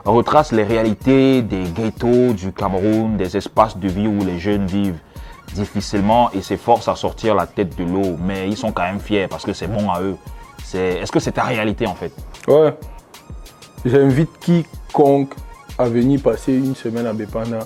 retrace 0.05 0.53
les 0.53 0.65
réalités 0.65 1.43
des 1.43 1.65
ghettos 1.65 2.33
du 2.33 2.53
Cameroun, 2.53 3.17
des 3.17 3.37
espaces 3.37 3.77
de 3.77 3.89
vie 3.89 4.09
où 4.09 4.25
les 4.25 4.39
jeunes 4.39 4.67
vivent 4.67 4.99
difficilement 5.55 6.31
et 6.33 6.43
s'efforcent 6.43 6.89
à 6.89 6.97
sortir 6.97 7.35
la 7.35 7.47
tête 7.47 7.77
de 7.77 7.85
l'eau. 7.85 8.17
Mais 8.25 8.49
ils 8.49 8.57
sont 8.57 8.73
quand 8.73 8.83
même 8.83 9.01
fiers 9.01 9.29
parce 9.29 9.45
que 9.45 9.53
c'est 9.53 9.69
bon 9.69 9.91
à 9.91 10.01
eux. 10.01 10.17
Est-ce 10.75 11.13
que 11.13 11.21
c'est 11.21 11.33
ta 11.33 11.43
réalité 11.43 11.87
en 11.87 11.95
fait? 11.95 12.13
Ouais. 12.49 12.75
J'invite 13.85 14.31
quiconque 14.41 15.35
à 15.79 15.85
venir 15.85 16.23
passer 16.23 16.55
une 16.55 16.75
semaine 16.75 17.07
à 17.07 17.13
Bepanda. 17.13 17.61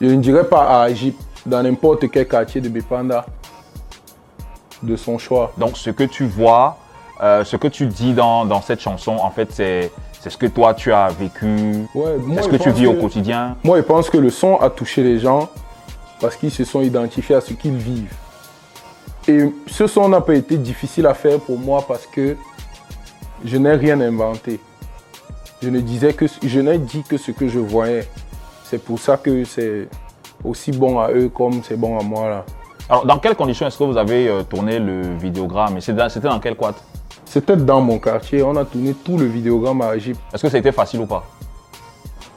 Je 0.00 0.06
ne 0.06 0.22
dirais 0.22 0.44
pas 0.44 0.82
à 0.82 0.90
Egypte, 0.90 1.20
dans 1.44 1.62
n'importe 1.62 2.10
quel 2.10 2.26
quartier 2.26 2.60
de 2.60 2.68
Bepanda, 2.68 3.26
de 4.82 4.96
son 4.96 5.18
choix. 5.18 5.52
Donc 5.58 5.76
ce 5.76 5.90
que 5.90 6.04
tu 6.04 6.24
vois, 6.24 6.78
euh, 7.20 7.44
ce 7.44 7.56
que 7.56 7.68
tu 7.68 7.86
dis 7.86 8.12
dans, 8.12 8.44
dans 8.44 8.62
cette 8.62 8.80
chanson, 8.80 9.16
en 9.16 9.30
fait, 9.30 9.50
c'est 9.52 9.90
c'est 10.28 10.34
ce 10.34 10.38
que 10.38 10.46
toi 10.46 10.74
tu 10.74 10.92
as 10.92 11.08
vécu? 11.08 11.86
Ouais, 11.94 12.16
C'est 12.36 12.42
ce 12.42 12.48
que 12.48 12.56
tu 12.56 12.70
vis 12.70 12.86
au 12.86 12.94
quotidien? 12.94 13.56
Moi, 13.64 13.78
je 13.78 13.82
pense 13.82 14.10
que 14.10 14.18
le 14.18 14.28
son 14.28 14.56
a 14.56 14.68
touché 14.68 15.02
les 15.02 15.18
gens 15.18 15.48
parce 16.20 16.36
qu'ils 16.36 16.50
se 16.50 16.64
sont 16.64 16.82
identifiés 16.82 17.36
à 17.36 17.40
ce 17.40 17.54
qu'ils 17.54 17.76
vivent. 17.76 18.12
Et 19.26 19.50
ce 19.66 19.86
son 19.86 20.08
n'a 20.08 20.20
pas 20.20 20.34
été 20.34 20.58
difficile 20.58 21.06
à 21.06 21.14
faire 21.14 21.38
pour 21.38 21.58
moi 21.58 21.82
parce 21.86 22.06
que 22.06 22.36
je 23.42 23.56
n'ai 23.56 23.72
rien 23.72 23.98
inventé. 24.00 24.60
Je 25.62 25.70
ne 25.70 25.80
disais 25.80 26.12
que 26.12 26.26
je 26.42 26.60
n'ai 26.60 26.78
dit 26.78 27.02
que 27.08 27.16
ce 27.16 27.30
que 27.30 27.48
je 27.48 27.58
voyais. 27.58 28.06
C'est 28.64 28.82
pour 28.82 28.98
ça 28.98 29.16
que 29.16 29.44
c'est 29.44 29.88
aussi 30.44 30.72
bon 30.72 30.98
à 30.98 31.10
eux 31.10 31.30
comme 31.30 31.62
c'est 31.62 31.76
bon 31.76 31.98
à 31.98 32.02
moi 32.02 32.28
là. 32.28 32.44
Alors, 32.90 33.06
dans 33.06 33.18
quelles 33.18 33.34
conditions 33.34 33.66
est-ce 33.66 33.78
que 33.78 33.84
vous 33.84 33.96
avez 33.98 34.28
euh, 34.28 34.42
tourné 34.42 34.78
le 34.78 35.16
vidéogramme? 35.16 35.76
Et 35.76 35.80
c'était 35.80 36.20
dans 36.20 36.40
quel 36.40 36.54
quad 36.54 36.74
c'était 37.28 37.56
dans 37.56 37.80
mon 37.80 37.98
quartier. 37.98 38.42
On 38.42 38.56
a 38.56 38.64
tourné 38.64 38.94
tout 38.94 39.18
le 39.18 39.26
vidéogramme 39.26 39.82
à 39.82 39.94
Egypte. 39.96 40.20
Est-ce 40.32 40.42
que 40.42 40.48
ça 40.48 40.56
a 40.56 40.60
été 40.60 40.72
facile 40.72 41.00
ou 41.00 41.06
pas? 41.06 41.24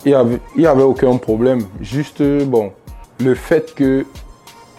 Il 0.05 0.09
n'y 0.09 0.15
avait, 0.15 0.39
y 0.57 0.65
avait 0.65 0.83
aucun 0.83 1.15
problème. 1.17 1.61
Juste, 1.79 2.21
bon, 2.45 2.71
le 3.19 3.35
fait 3.35 3.73
que 3.73 4.05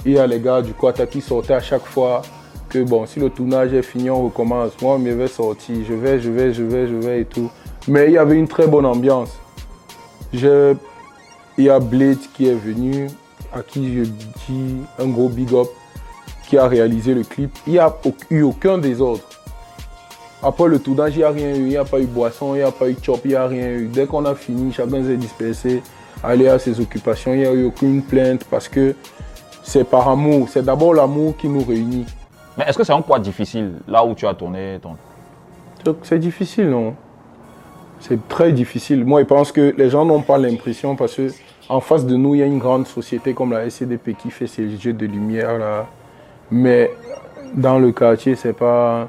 il 0.05 0.13
y 0.13 0.19
a 0.19 0.27
les 0.27 0.41
gars 0.41 0.63
du 0.63 0.75
Quata 0.75 1.07
qui 1.07 1.21
sortaient 1.21 1.55
à 1.55 1.61
chaque 1.61 1.87
fois 1.87 2.23
que 2.69 2.83
bon, 2.83 3.07
si 3.07 3.21
le 3.21 3.31
tournage 3.31 3.73
est 3.73 3.83
fini, 3.83 4.11
on 4.11 4.25
recommence. 4.25 4.73
Moi, 4.83 4.99
je 5.05 5.11
vais 5.11 5.29
sortir, 5.29 5.77
je 5.89 5.95
vais, 5.95 6.19
je 6.21 6.31
vais, 6.31 6.53
je 6.53 6.63
vais, 6.63 6.89
je 6.89 6.95
vais 6.97 7.21
et 7.21 7.25
tout. 7.25 7.51
Mais 7.87 8.07
il 8.07 8.13
y 8.13 8.19
avait 8.19 8.37
une 8.37 8.49
très 8.49 8.67
bonne 8.67 8.87
ambiance. 8.87 9.31
il 10.33 10.77
y 11.59 11.69
a 11.69 11.79
Blade 11.79 12.19
qui 12.35 12.49
est 12.49 12.55
venu, 12.55 13.09
à 13.53 13.63
qui 13.63 13.95
je 13.97 14.03
dis 14.05 14.77
un 14.99 15.09
gros 15.09 15.29
big 15.29 15.55
up, 15.55 15.69
qui 16.49 16.59
a 16.59 16.67
réalisé 16.67 17.15
le 17.15 17.23
clip. 17.23 17.57
Il 17.67 17.75
n'y 17.75 17.79
a 17.79 17.95
eu 18.31 18.43
aucun 18.43 18.83
autres. 19.01 19.42
Après 20.43 20.69
le 20.69 20.79
tournage, 20.81 21.15
il 21.15 21.19
n'y 21.19 21.25
a 21.25 21.31
rien 21.31 21.55
eu, 21.55 21.59
il 21.59 21.69
n'y 21.69 21.77
a 21.77 21.85
pas 21.85 22.01
eu 22.01 22.07
boisson, 22.07 22.55
il 22.55 22.59
n'y 22.59 22.65
a 22.65 22.73
pas 22.73 22.89
eu 22.89 22.97
chop, 23.01 23.21
il 23.25 23.31
n'y 23.31 23.35
a 23.37 23.47
rien 23.47 23.69
eu. 23.69 23.87
Dès 23.87 24.07
qu'on 24.07 24.25
a 24.25 24.35
fini, 24.35 24.73
chacun 24.73 25.05
s'est 25.05 25.17
dispersé, 25.17 25.83
aller 26.25 26.49
à 26.49 26.59
ses 26.59 26.81
occupations. 26.81 27.33
Il 27.33 27.41
n'y 27.41 27.47
a 27.47 27.53
eu 27.53 27.67
aucune 27.67 28.03
plainte 28.03 28.45
parce 28.51 28.69
que 28.69 28.95
c'est 29.63 29.85
par 29.85 30.09
amour. 30.09 30.49
C'est 30.49 30.65
d'abord 30.65 30.95
l'amour 30.95 31.37
qui 31.37 31.49
nous 31.49 31.63
réunit. 31.63 32.07
Mais 32.59 32.65
est-ce 32.67 32.77
que 32.77 32.85
c'est 32.85 32.93
un 32.93 33.03
quoi 33.03 33.19
difficile 33.19 33.75
là 33.87 34.05
où 34.05 34.15
tu 34.15 34.27
as 34.27 34.35
tourné 34.35 34.79
ton. 34.83 34.97
C'est 36.03 36.19
difficile, 36.19 36.71
non? 36.71 36.95
C'est 38.01 38.29
très 38.29 38.53
difficile. 38.53 39.05
Moi, 39.05 39.21
je 39.21 39.27
pense 39.27 39.53
que 39.53 39.75
les 39.77 39.91
gens 39.91 40.05
n'ont 40.05 40.23
pas 40.23 40.39
l'impression 40.39 40.97
parce 40.97 41.15
que 41.15 41.29
en 41.69 41.81
face 41.81 42.05
de 42.05 42.17
nous, 42.17 42.35
il 42.35 42.39
y 42.39 42.43
a 42.43 42.47
une 42.47 42.59
grande 42.59 42.87
société 42.87 43.33
comme 43.33 43.53
la 43.53 43.71
SCDP 43.71 44.17
qui 44.17 44.31
fait 44.31 44.49
ses 44.49 44.77
jeux 44.77 44.93
de 44.93 45.07
lumière 45.07 45.59
là. 45.59 45.87
Mais 46.51 46.91
dans 47.55 47.79
le 47.79 47.93
quartier, 47.93 48.35
c'est 48.35 48.53
pas. 48.53 49.09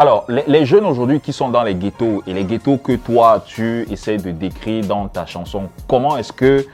Alors, 0.00 0.26
les, 0.28 0.64
jeunes 0.64 0.86
aujourd'hui 0.86 1.18
qui 1.18 1.32
sont 1.32 1.48
dans 1.48 1.64
les 1.64 1.74
ghettos 1.74 2.22
et 2.24 2.32
les 2.32 2.44
ghettos 2.44 2.76
que 2.76 2.92
toi, 2.92 3.42
tu 3.44 3.84
essaies 3.90 4.18
de 4.18 4.30
décrire 4.30 4.86
dans 4.86 5.08
ta 5.08 5.26
chanson, 5.26 5.70
comment 5.88 6.16
est-ce 6.16 6.32
que 6.32 6.64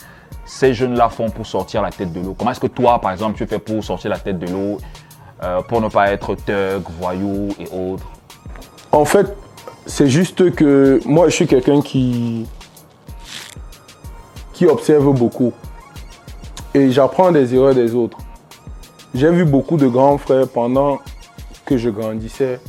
ces 0.44 0.74
jeunes-là 0.74 1.08
font 1.08 1.30
pour 1.30 1.46
sortir 1.46 1.80
la 1.80 1.88
tête 1.88 2.12
de 2.12 2.20
l'eau? 2.20 2.34
Comment 2.38 2.50
est-ce 2.50 2.60
que 2.60 2.66
toi, 2.66 3.00
par 3.00 3.12
exemple, 3.12 3.38
tu 3.38 3.46
fais 3.46 3.58
pour 3.58 3.82
sortir 3.82 4.10
la 4.10 4.18
tête 4.18 4.38
de 4.38 4.46
l'eau, 4.46 4.76
euh, 5.42 5.62
pour 5.62 5.80
ne 5.80 5.88
pas 5.88 6.12
être 6.12 6.34
thug, 6.34 6.82
voyou 7.00 7.48
et 7.58 7.66
autres? 7.74 8.04
En 8.92 9.06
fait, 9.06 9.34
c'est 9.86 10.08
juste 10.08 10.54
que 10.54 11.00
moi, 11.06 11.30
je 11.30 11.34
suis 11.34 11.46
quelqu'un 11.46 11.80
qui, 11.80 12.46
qui 14.52 14.66
observe 14.66 15.14
beaucoup. 15.14 15.54
Et 16.74 16.90
j'apprends 16.90 17.32
des 17.32 17.54
erreurs 17.54 17.74
des 17.74 17.94
autres. 17.94 18.18
J'ai 19.14 19.30
vu 19.30 19.46
beaucoup 19.46 19.78
de 19.78 19.86
grands 19.86 20.18
frères 20.18 20.46
pendant 20.46 20.98
que 21.64 21.78
je 21.78 21.88
grandissais 21.88 22.60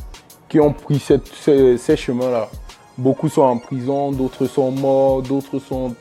ont 0.60 0.72
pris 0.72 0.98
ces, 0.98 1.96
chemins-là. 1.96 2.48
Beaucoup 2.98 3.28
sont 3.28 3.42
en 3.42 3.58
prison, 3.58 4.12
d'autres 4.12 4.46
sont 4.46 4.70
morts, 4.70 5.22
d'autres 5.22 5.58
sont... 5.58 5.94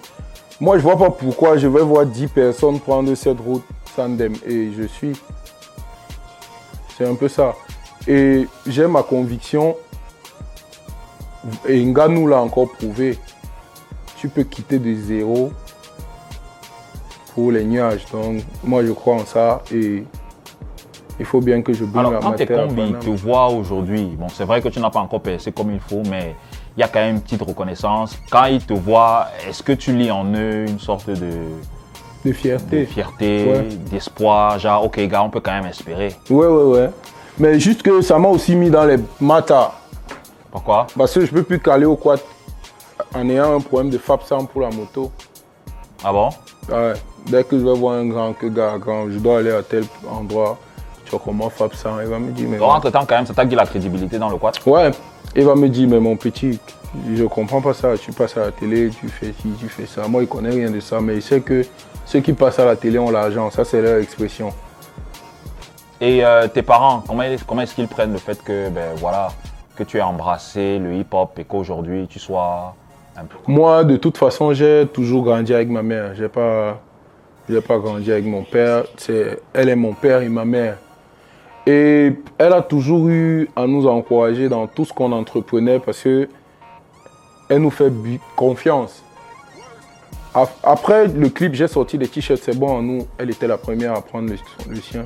Moi, 0.59 0.77
je 0.77 0.83
vois 0.83 0.97
pas 0.97 1.09
pourquoi 1.09 1.57
je 1.57 1.67
vais 1.67 1.81
voir 1.81 2.05
10 2.05 2.27
personnes 2.27 2.79
prendre 2.79 3.13
cette 3.15 3.39
route 3.39 3.65
sans 3.95 4.09
Et 4.19 4.71
je 4.77 4.83
suis... 4.87 5.13
C'est 6.97 7.05
un 7.05 7.15
peu 7.15 7.27
ça. 7.27 7.53
Et 8.07 8.47
j'ai 8.67 8.87
ma 8.87 9.03
conviction, 9.03 9.75
et 11.67 11.83
Nganou 11.83 12.27
l'a 12.27 12.39
encore 12.39 12.71
prouvé, 12.71 13.17
tu 14.17 14.29
peux 14.29 14.43
quitter 14.43 14.79
de 14.79 14.95
zéro 14.95 15.51
pour 17.33 17.51
les 17.51 17.63
nuages. 17.63 18.05
Donc, 18.11 18.43
moi, 18.63 18.83
je 18.83 18.91
crois 18.91 19.15
en 19.15 19.25
ça. 19.25 19.61
Et 19.71 20.03
Il 21.19 21.25
faut 21.25 21.39
bien 21.39 21.61
que 21.61 21.71
je 21.73 21.85
bring 21.85 22.05
Alors, 22.05 22.19
quand 22.21 22.33
tes 22.33 22.45
Paname. 22.45 22.99
te 22.99 23.09
voient 23.09 23.47
aujourd'hui, 23.49 24.15
bon, 24.19 24.27
c'est 24.27 24.43
vrai 24.43 24.61
que 24.61 24.67
tu 24.69 24.79
n'as 24.79 24.89
pas 24.89 24.99
encore 24.99 25.21
percé 25.21 25.51
comme 25.51 25.71
il 25.71 25.79
faut, 25.79 26.01
mais 26.09 26.35
il 26.75 26.81
y 26.81 26.83
a 26.83 26.87
quand 26.89 26.99
même 26.99 27.15
une 27.15 27.21
petite 27.21 27.41
reconnaissance. 27.41 28.17
Quand 28.29 28.45
ils 28.45 28.61
te 28.65 28.73
voient, 28.73 29.27
est-ce 29.47 29.63
que 29.63 29.71
tu 29.71 29.93
lis 29.95 30.11
en 30.11 30.25
eux 30.33 30.65
une 30.67 30.79
sorte 30.79 31.09
de, 31.09 31.15
De 31.15 31.29
de 32.25 32.33
fierté. 32.33 32.85
fierté, 32.85 33.45
Ouais. 33.47 33.67
d'espoir, 33.89 34.59
genre, 34.59 34.83
ok, 34.83 34.99
gars, 35.07 35.23
on 35.23 35.29
peut 35.29 35.39
quand 35.39 35.53
même 35.53 35.67
espérer. 35.67 36.13
Ouais, 36.29 36.47
ouais, 36.47 36.63
ouais. 36.77 36.89
Mais 37.37 37.59
juste 37.61 37.81
que 37.81 38.01
ça 38.01 38.17
m'a 38.19 38.27
aussi 38.27 38.55
mis 38.55 38.69
dans 38.69 38.83
les 38.85 38.97
matas. 39.21 39.71
Pourquoi? 40.51 40.87
Parce 40.97 41.13
que 41.13 41.25
je 41.25 41.31
peux 41.31 41.43
plus 41.43 41.59
caler 41.59 41.85
au 41.85 41.95
quad 41.95 42.19
en 43.13 43.29
ayant 43.29 43.55
un 43.55 43.61
problème 43.61 43.89
de 43.89 43.97
FAP 43.97 44.23
100 44.23 44.45
pour 44.45 44.61
la 44.61 44.69
moto. 44.69 45.11
Ah 46.03 46.11
bon? 46.11 46.29
Ouais. 46.69 46.93
Dès 47.27 47.43
que 47.43 47.57
je 47.59 47.63
vais 47.65 47.73
voir 47.73 47.95
un 47.95 48.05
grand, 48.07 48.33
que 48.33 48.47
gars 48.47 48.77
grand, 48.77 49.09
je 49.09 49.17
dois 49.17 49.39
aller 49.39 49.51
à 49.51 49.63
tel 49.63 49.83
endroit. 50.09 50.57
Tu 51.05 51.11
vois 51.11 51.21
comment 51.23 51.49
FAP 51.49 51.73
100 51.73 52.01
Il 52.01 52.07
va 52.07 52.19
me 52.19 52.31
dire, 52.31 52.49
mais. 52.49 52.57
Donc, 52.57 52.69
entre-temps, 52.69 53.05
quand 53.05 53.15
même, 53.15 53.25
ça 53.25 53.33
t'a 53.33 53.45
dit 53.45 53.55
la 53.55 53.65
crédibilité 53.65 54.17
dans 54.17 54.29
le 54.29 54.37
quad. 54.37 54.55
Ouais. 54.65 54.91
Il 55.35 55.45
va 55.45 55.55
me 55.55 55.69
dire, 55.69 55.87
mais 55.87 55.99
mon 55.99 56.15
petit, 56.15 56.59
je 57.13 57.23
comprends 57.25 57.61
pas 57.61 57.73
ça. 57.73 57.97
Tu 57.97 58.11
passes 58.11 58.37
à 58.37 58.41
la 58.41 58.51
télé, 58.51 58.89
tu 58.89 59.07
fais 59.07 59.33
ci, 59.39 59.49
tu 59.59 59.67
fais 59.67 59.85
ça. 59.85 60.07
Moi, 60.07 60.23
il 60.23 60.27
connaît 60.27 60.49
rien 60.49 60.71
de 60.71 60.79
ça, 60.79 60.99
mais 60.99 61.15
il 61.15 61.21
sait 61.21 61.41
que 61.41 61.63
ceux 62.05 62.19
qui 62.19 62.33
passent 62.33 62.59
à 62.59 62.65
la 62.65 62.75
télé 62.75 62.99
ont 62.99 63.11
l'argent. 63.11 63.49
Ça, 63.51 63.63
c'est 63.63 63.81
leur 63.81 63.99
expression. 63.99 64.53
Et 66.01 66.25
euh, 66.25 66.47
tes 66.47 66.61
parents, 66.61 67.03
comment, 67.07 67.23
comment 67.47 67.61
est-ce 67.61 67.75
qu'ils 67.75 67.87
prennent 67.87 68.11
le 68.11 68.17
fait 68.17 68.41
que, 68.43 68.69
ben 68.69 68.93
voilà, 68.97 69.29
que 69.75 69.83
tu 69.83 69.97
aies 69.97 70.01
embrassé 70.01 70.79
le 70.79 70.95
hip-hop 70.95 71.37
et 71.37 71.43
qu'aujourd'hui 71.43 72.07
tu 72.07 72.19
sois 72.19 72.75
un 73.15 73.25
peu. 73.25 73.37
Moi, 73.47 73.83
de 73.83 73.97
toute 73.97 74.17
façon, 74.17 74.53
j'ai 74.53 74.87
toujours 74.91 75.23
grandi 75.23 75.53
avec 75.53 75.69
ma 75.69 75.83
mère. 75.83 76.13
J'ai 76.15 76.27
pas, 76.27 76.79
j'ai 77.49 77.61
pas 77.61 77.77
grandi 77.77 78.11
avec 78.11 78.25
mon 78.25 78.43
père. 78.43 78.83
C'est, 78.97 79.39
elle 79.53 79.69
est 79.69 79.75
mon 79.75 79.93
père 79.93 80.21
et 80.21 80.29
ma 80.29 80.45
mère. 80.45 80.77
Et 81.67 82.13
elle 82.37 82.53
a 82.53 82.61
toujours 82.61 83.07
eu 83.09 83.49
à 83.55 83.65
nous 83.65 83.87
encourager 83.87 84.49
dans 84.49 84.67
tout 84.67 84.85
ce 84.85 84.93
qu'on 84.93 85.11
entreprenait 85.11 85.79
parce 85.79 86.01
que 86.01 86.29
elle 87.49 87.61
nous 87.61 87.71
fait 87.71 87.91
confiance. 88.35 89.03
Ap- 90.33 90.57
Après 90.63 91.07
le 91.07 91.29
clip, 91.29 91.53
j'ai 91.55 91.67
sorti 91.67 91.97
des 91.97 92.07
t-shirts, 92.07 92.41
c'est 92.43 92.57
bon, 92.57 92.81
nous, 92.81 93.07
elle 93.17 93.29
était 93.31 93.47
la 93.47 93.57
première 93.57 93.93
à 93.93 94.01
prendre 94.01 94.29
le, 94.29 94.37
le 94.69 94.81
sien. 94.81 95.05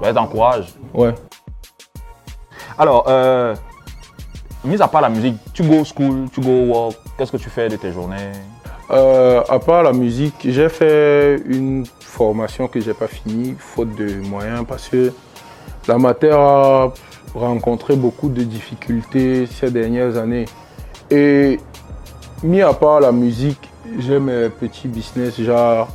Ouais, 0.00 0.12
t'encourages. 0.12 0.68
Ouais. 0.94 1.14
Alors, 2.78 3.04
euh, 3.08 3.54
mis 4.64 4.80
à 4.80 4.88
part 4.88 5.00
la 5.00 5.08
musique, 5.08 5.36
tu 5.52 5.62
go 5.62 5.84
school, 5.84 6.28
tu 6.32 6.40
go 6.40 6.66
work, 6.66 6.96
qu'est-ce 7.16 7.32
que 7.32 7.36
tu 7.38 7.50
fais 7.50 7.68
de 7.68 7.76
tes 7.76 7.92
journées? 7.92 8.32
Euh, 8.90 9.42
à 9.48 9.58
part 9.58 9.82
la 9.82 9.92
musique, 9.92 10.34
j'ai 10.44 10.68
fait 10.68 11.40
une 11.46 11.86
formation 12.00 12.68
que 12.68 12.80
j'ai 12.80 12.94
pas 12.94 13.06
finie, 13.08 13.54
faute 13.58 13.94
de 13.96 14.20
moyens, 14.28 14.64
parce 14.66 14.88
que 14.88 15.12
la 15.88 15.98
matière 15.98 16.38
a 16.38 16.92
rencontré 17.34 17.96
beaucoup 17.96 18.28
de 18.28 18.42
difficultés 18.42 19.46
ces 19.46 19.70
dernières 19.70 20.16
années. 20.16 20.44
Et 21.10 21.58
mis 22.42 22.62
à 22.62 22.72
part 22.72 23.00
la 23.00 23.12
musique, 23.12 23.68
j'ai 23.98 24.18
mes 24.18 24.48
petits 24.48 24.88
business, 24.88 25.40
genre 25.40 25.88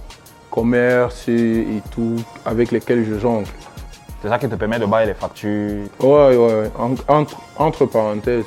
commerce 0.52 1.28
et, 1.28 1.60
et 1.62 1.82
tout, 1.92 2.16
avec 2.46 2.72
lesquels 2.72 3.06
je 3.06 3.20
jongle. 3.20 3.48
C'est 4.22 4.30
ça 4.30 4.40
qui 4.40 4.50
te 4.50 4.56
permet 4.56 4.80
de 4.80 4.86
bailler 4.86 5.08
les 5.08 5.14
factures. 5.14 5.84
Ouais, 6.00 6.36
ouais, 6.36 6.72
en- 6.78 6.96
entre, 7.14 7.38
entre 7.58 7.86
parenthèses. 7.86 8.46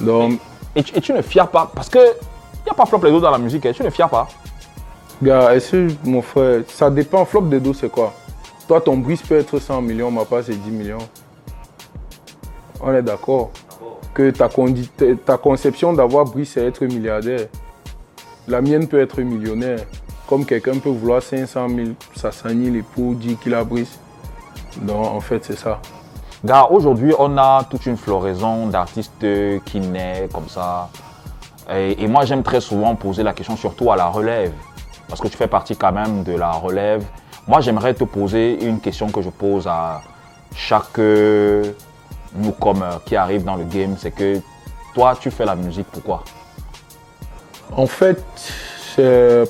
Donc, 0.00 0.40
Et 0.74 0.82
tu, 0.82 0.96
et 0.96 1.00
tu 1.00 1.12
ne 1.12 1.22
fiers 1.22 1.46
pas, 1.52 1.70
parce 1.74 1.88
que 1.88 1.98
il 1.98 2.64
n'y 2.64 2.70
a 2.70 2.74
pas 2.74 2.86
flop 2.86 3.00
les 3.04 3.10
dos 3.10 3.20
dans 3.20 3.30
la 3.30 3.38
musique, 3.38 3.64
hein, 3.66 3.72
tu 3.74 3.82
ne 3.82 3.90
fiers 3.90 4.08
pas? 4.10 4.26
Gars, 5.22 5.54
est-ce 5.54 5.88
mon 6.04 6.22
frère, 6.22 6.62
ça 6.68 6.90
dépend, 6.90 7.24
flop 7.24 7.42
de 7.42 7.58
dos 7.58 7.74
c'est 7.74 7.90
quoi? 7.90 8.12
Toi 8.66 8.80
ton 8.80 8.96
brise 8.96 9.22
peut 9.22 9.38
être 9.38 9.58
100 9.58 9.82
millions, 9.82 10.10
ma 10.10 10.24
part 10.24 10.42
c'est 10.44 10.54
10 10.54 10.70
millions. 10.70 10.98
On 12.80 12.92
est 12.94 13.02
d'accord 13.02 13.50
que 14.12 14.30
ta, 14.30 14.48
ta 15.24 15.36
conception 15.36 15.92
d'avoir 15.92 16.24
brise 16.24 16.50
c'est 16.50 16.64
être 16.64 16.84
milliardaire. 16.84 17.48
La 18.48 18.60
mienne 18.60 18.88
peut 18.88 19.00
être 19.00 19.20
millionnaire. 19.20 19.80
Comme 20.26 20.46
quelqu'un 20.46 20.78
peut 20.78 20.90
vouloir 20.90 21.22
500 21.22 21.68
000, 21.68 21.88
500 22.16 22.48
000 22.48 22.76
et 22.76 22.82
pour 22.82 23.14
dire 23.14 23.38
qu'il 23.40 23.54
a 23.54 23.64
brise. 23.64 23.98
Donc 24.82 25.06
en 25.06 25.20
fait 25.20 25.44
c'est 25.44 25.58
ça. 25.58 25.80
Gars, 26.44 26.66
aujourd'hui, 26.70 27.14
on 27.18 27.38
a 27.38 27.64
toute 27.64 27.86
une 27.86 27.96
floraison 27.96 28.66
d'artistes 28.66 29.24
qui 29.64 29.80
naissent 29.80 30.30
comme 30.30 30.48
ça. 30.48 30.90
Et 31.70 32.06
moi, 32.06 32.26
j'aime 32.26 32.42
très 32.42 32.60
souvent 32.60 32.94
poser 32.96 33.22
la 33.22 33.32
question, 33.32 33.56
surtout 33.56 33.90
à 33.90 33.96
la 33.96 34.08
relève, 34.08 34.52
parce 35.08 35.22
que 35.22 35.28
tu 35.28 35.38
fais 35.38 35.46
partie 35.46 35.74
quand 35.74 35.92
même 35.92 36.22
de 36.22 36.32
la 36.32 36.50
relève. 36.50 37.02
Moi, 37.46 37.60
j'aimerais 37.60 37.94
te 37.94 38.04
poser 38.04 38.64
une 38.64 38.80
question 38.80 39.10
que 39.10 39.20
je 39.20 39.28
pose 39.28 39.66
à 39.66 40.00
chaque 40.54 40.98
euh, 40.98 41.72
newcomer 42.34 42.98
qui 43.04 43.16
arrive 43.16 43.44
dans 43.44 43.56
le 43.56 43.64
game, 43.64 43.96
c'est 43.98 44.12
que 44.12 44.40
toi, 44.94 45.16
tu 45.20 45.30
fais 45.30 45.44
la 45.44 45.54
musique, 45.54 45.86
pourquoi? 45.92 46.24
En 47.76 47.86
fait, 47.86 48.24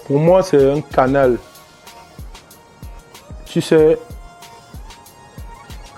pour 0.06 0.18
moi, 0.18 0.42
c'est 0.42 0.72
un 0.72 0.80
canal. 0.80 1.38
Tu 3.44 3.60
sais, 3.60 3.98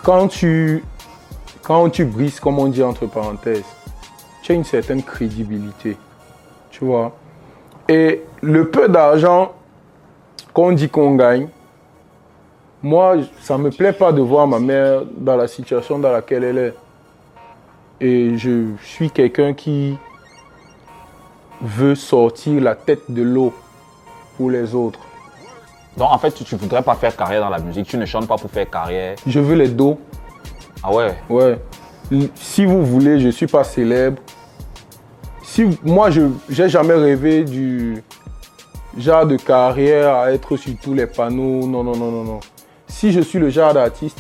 quand 0.03 0.29
tu, 0.29 0.85
quand 1.63 1.89
tu 1.91 2.05
brises, 2.05 2.41
comme 2.41 2.59
on 2.59 2.67
dit 2.67 2.83
entre 2.83 3.07
parenthèses, 3.07 3.65
tu 4.43 4.53
as 4.53 4.55
une 4.55 4.65
certaine 4.65 5.03
crédibilité. 5.03 5.97
Tu 6.71 6.85
vois 6.85 7.17
Et 7.89 8.23
le 8.43 8.69
peu 8.69 8.89
d'argent 8.89 9.53
qu'on 10.53 10.73
dit 10.73 10.89
qu'on 10.89 11.15
gagne, 11.15 11.49
moi, 12.83 13.17
ça 13.41 13.57
ne 13.59 13.65
me 13.65 13.71
plaît 13.71 13.93
pas 13.93 14.13
de 14.13 14.21
voir 14.21 14.47
ma 14.47 14.59
mère 14.59 15.03
dans 15.17 15.37
la 15.37 15.49
situation 15.49 15.99
dans 15.99 16.13
laquelle 16.13 16.45
elle 16.45 16.59
est. 16.59 16.75
Et 18.01 18.37
je 18.37 18.67
suis 18.83 19.11
quelqu'un 19.11 19.55
qui 19.55 19.97
veut 21.63 21.95
sortir 21.95 22.63
la 22.63 22.75
tête 22.75 23.11
de 23.11 23.23
l'eau 23.23 23.53
pour 24.37 24.51
les 24.51 24.75
autres. 24.75 25.01
Donc, 25.97 26.13
en 26.13 26.19
fait, 26.19 26.33
tu 26.33 26.55
ne 26.55 26.61
voudrais 26.61 26.83
pas 26.83 26.95
faire 26.95 27.17
carrière 27.17 27.41
dans 27.41 27.49
la 27.49 27.59
musique, 27.59 27.87
tu 27.87 27.97
ne 27.97 28.05
chantes 28.05 28.29
pas 28.29 28.37
pour 28.37 28.51
faire 28.51 28.69
carrière. 28.69 29.17
Je 29.27 29.41
veux 29.41 29.57
les 29.57 29.69
dos. 29.69 29.99
Ah 30.83 30.93
ouais? 30.93 31.17
Ouais. 31.31 31.59
Si 32.35 32.67
vous 32.67 32.85
voulez, 32.85 33.19
je 33.19 33.27
ne 33.27 33.33
suis 33.33 33.47
pas 33.47 33.65
célèbre. 33.65 34.21
Si 35.43 35.79
moi, 35.83 36.11
je 36.11 36.21
n'ai 36.51 36.69
jamais 36.69 36.95
rêvé 36.95 37.45
du 37.45 38.03
genre 38.99 39.27
de 39.27 39.37
carrière 39.37 40.15
à 40.17 40.33
être 40.33 40.57
sur 40.59 40.73
tous 40.83 40.93
les 40.93 41.07
panneaux. 41.07 41.67
Non, 41.67 41.83
non, 41.83 41.97
non, 41.97 42.11
non, 42.11 42.25
non. 42.25 42.41
Si 42.99 43.13
je 43.13 43.21
suis 43.21 43.39
le 43.39 43.51
genre 43.51 43.75
d'artiste 43.75 44.19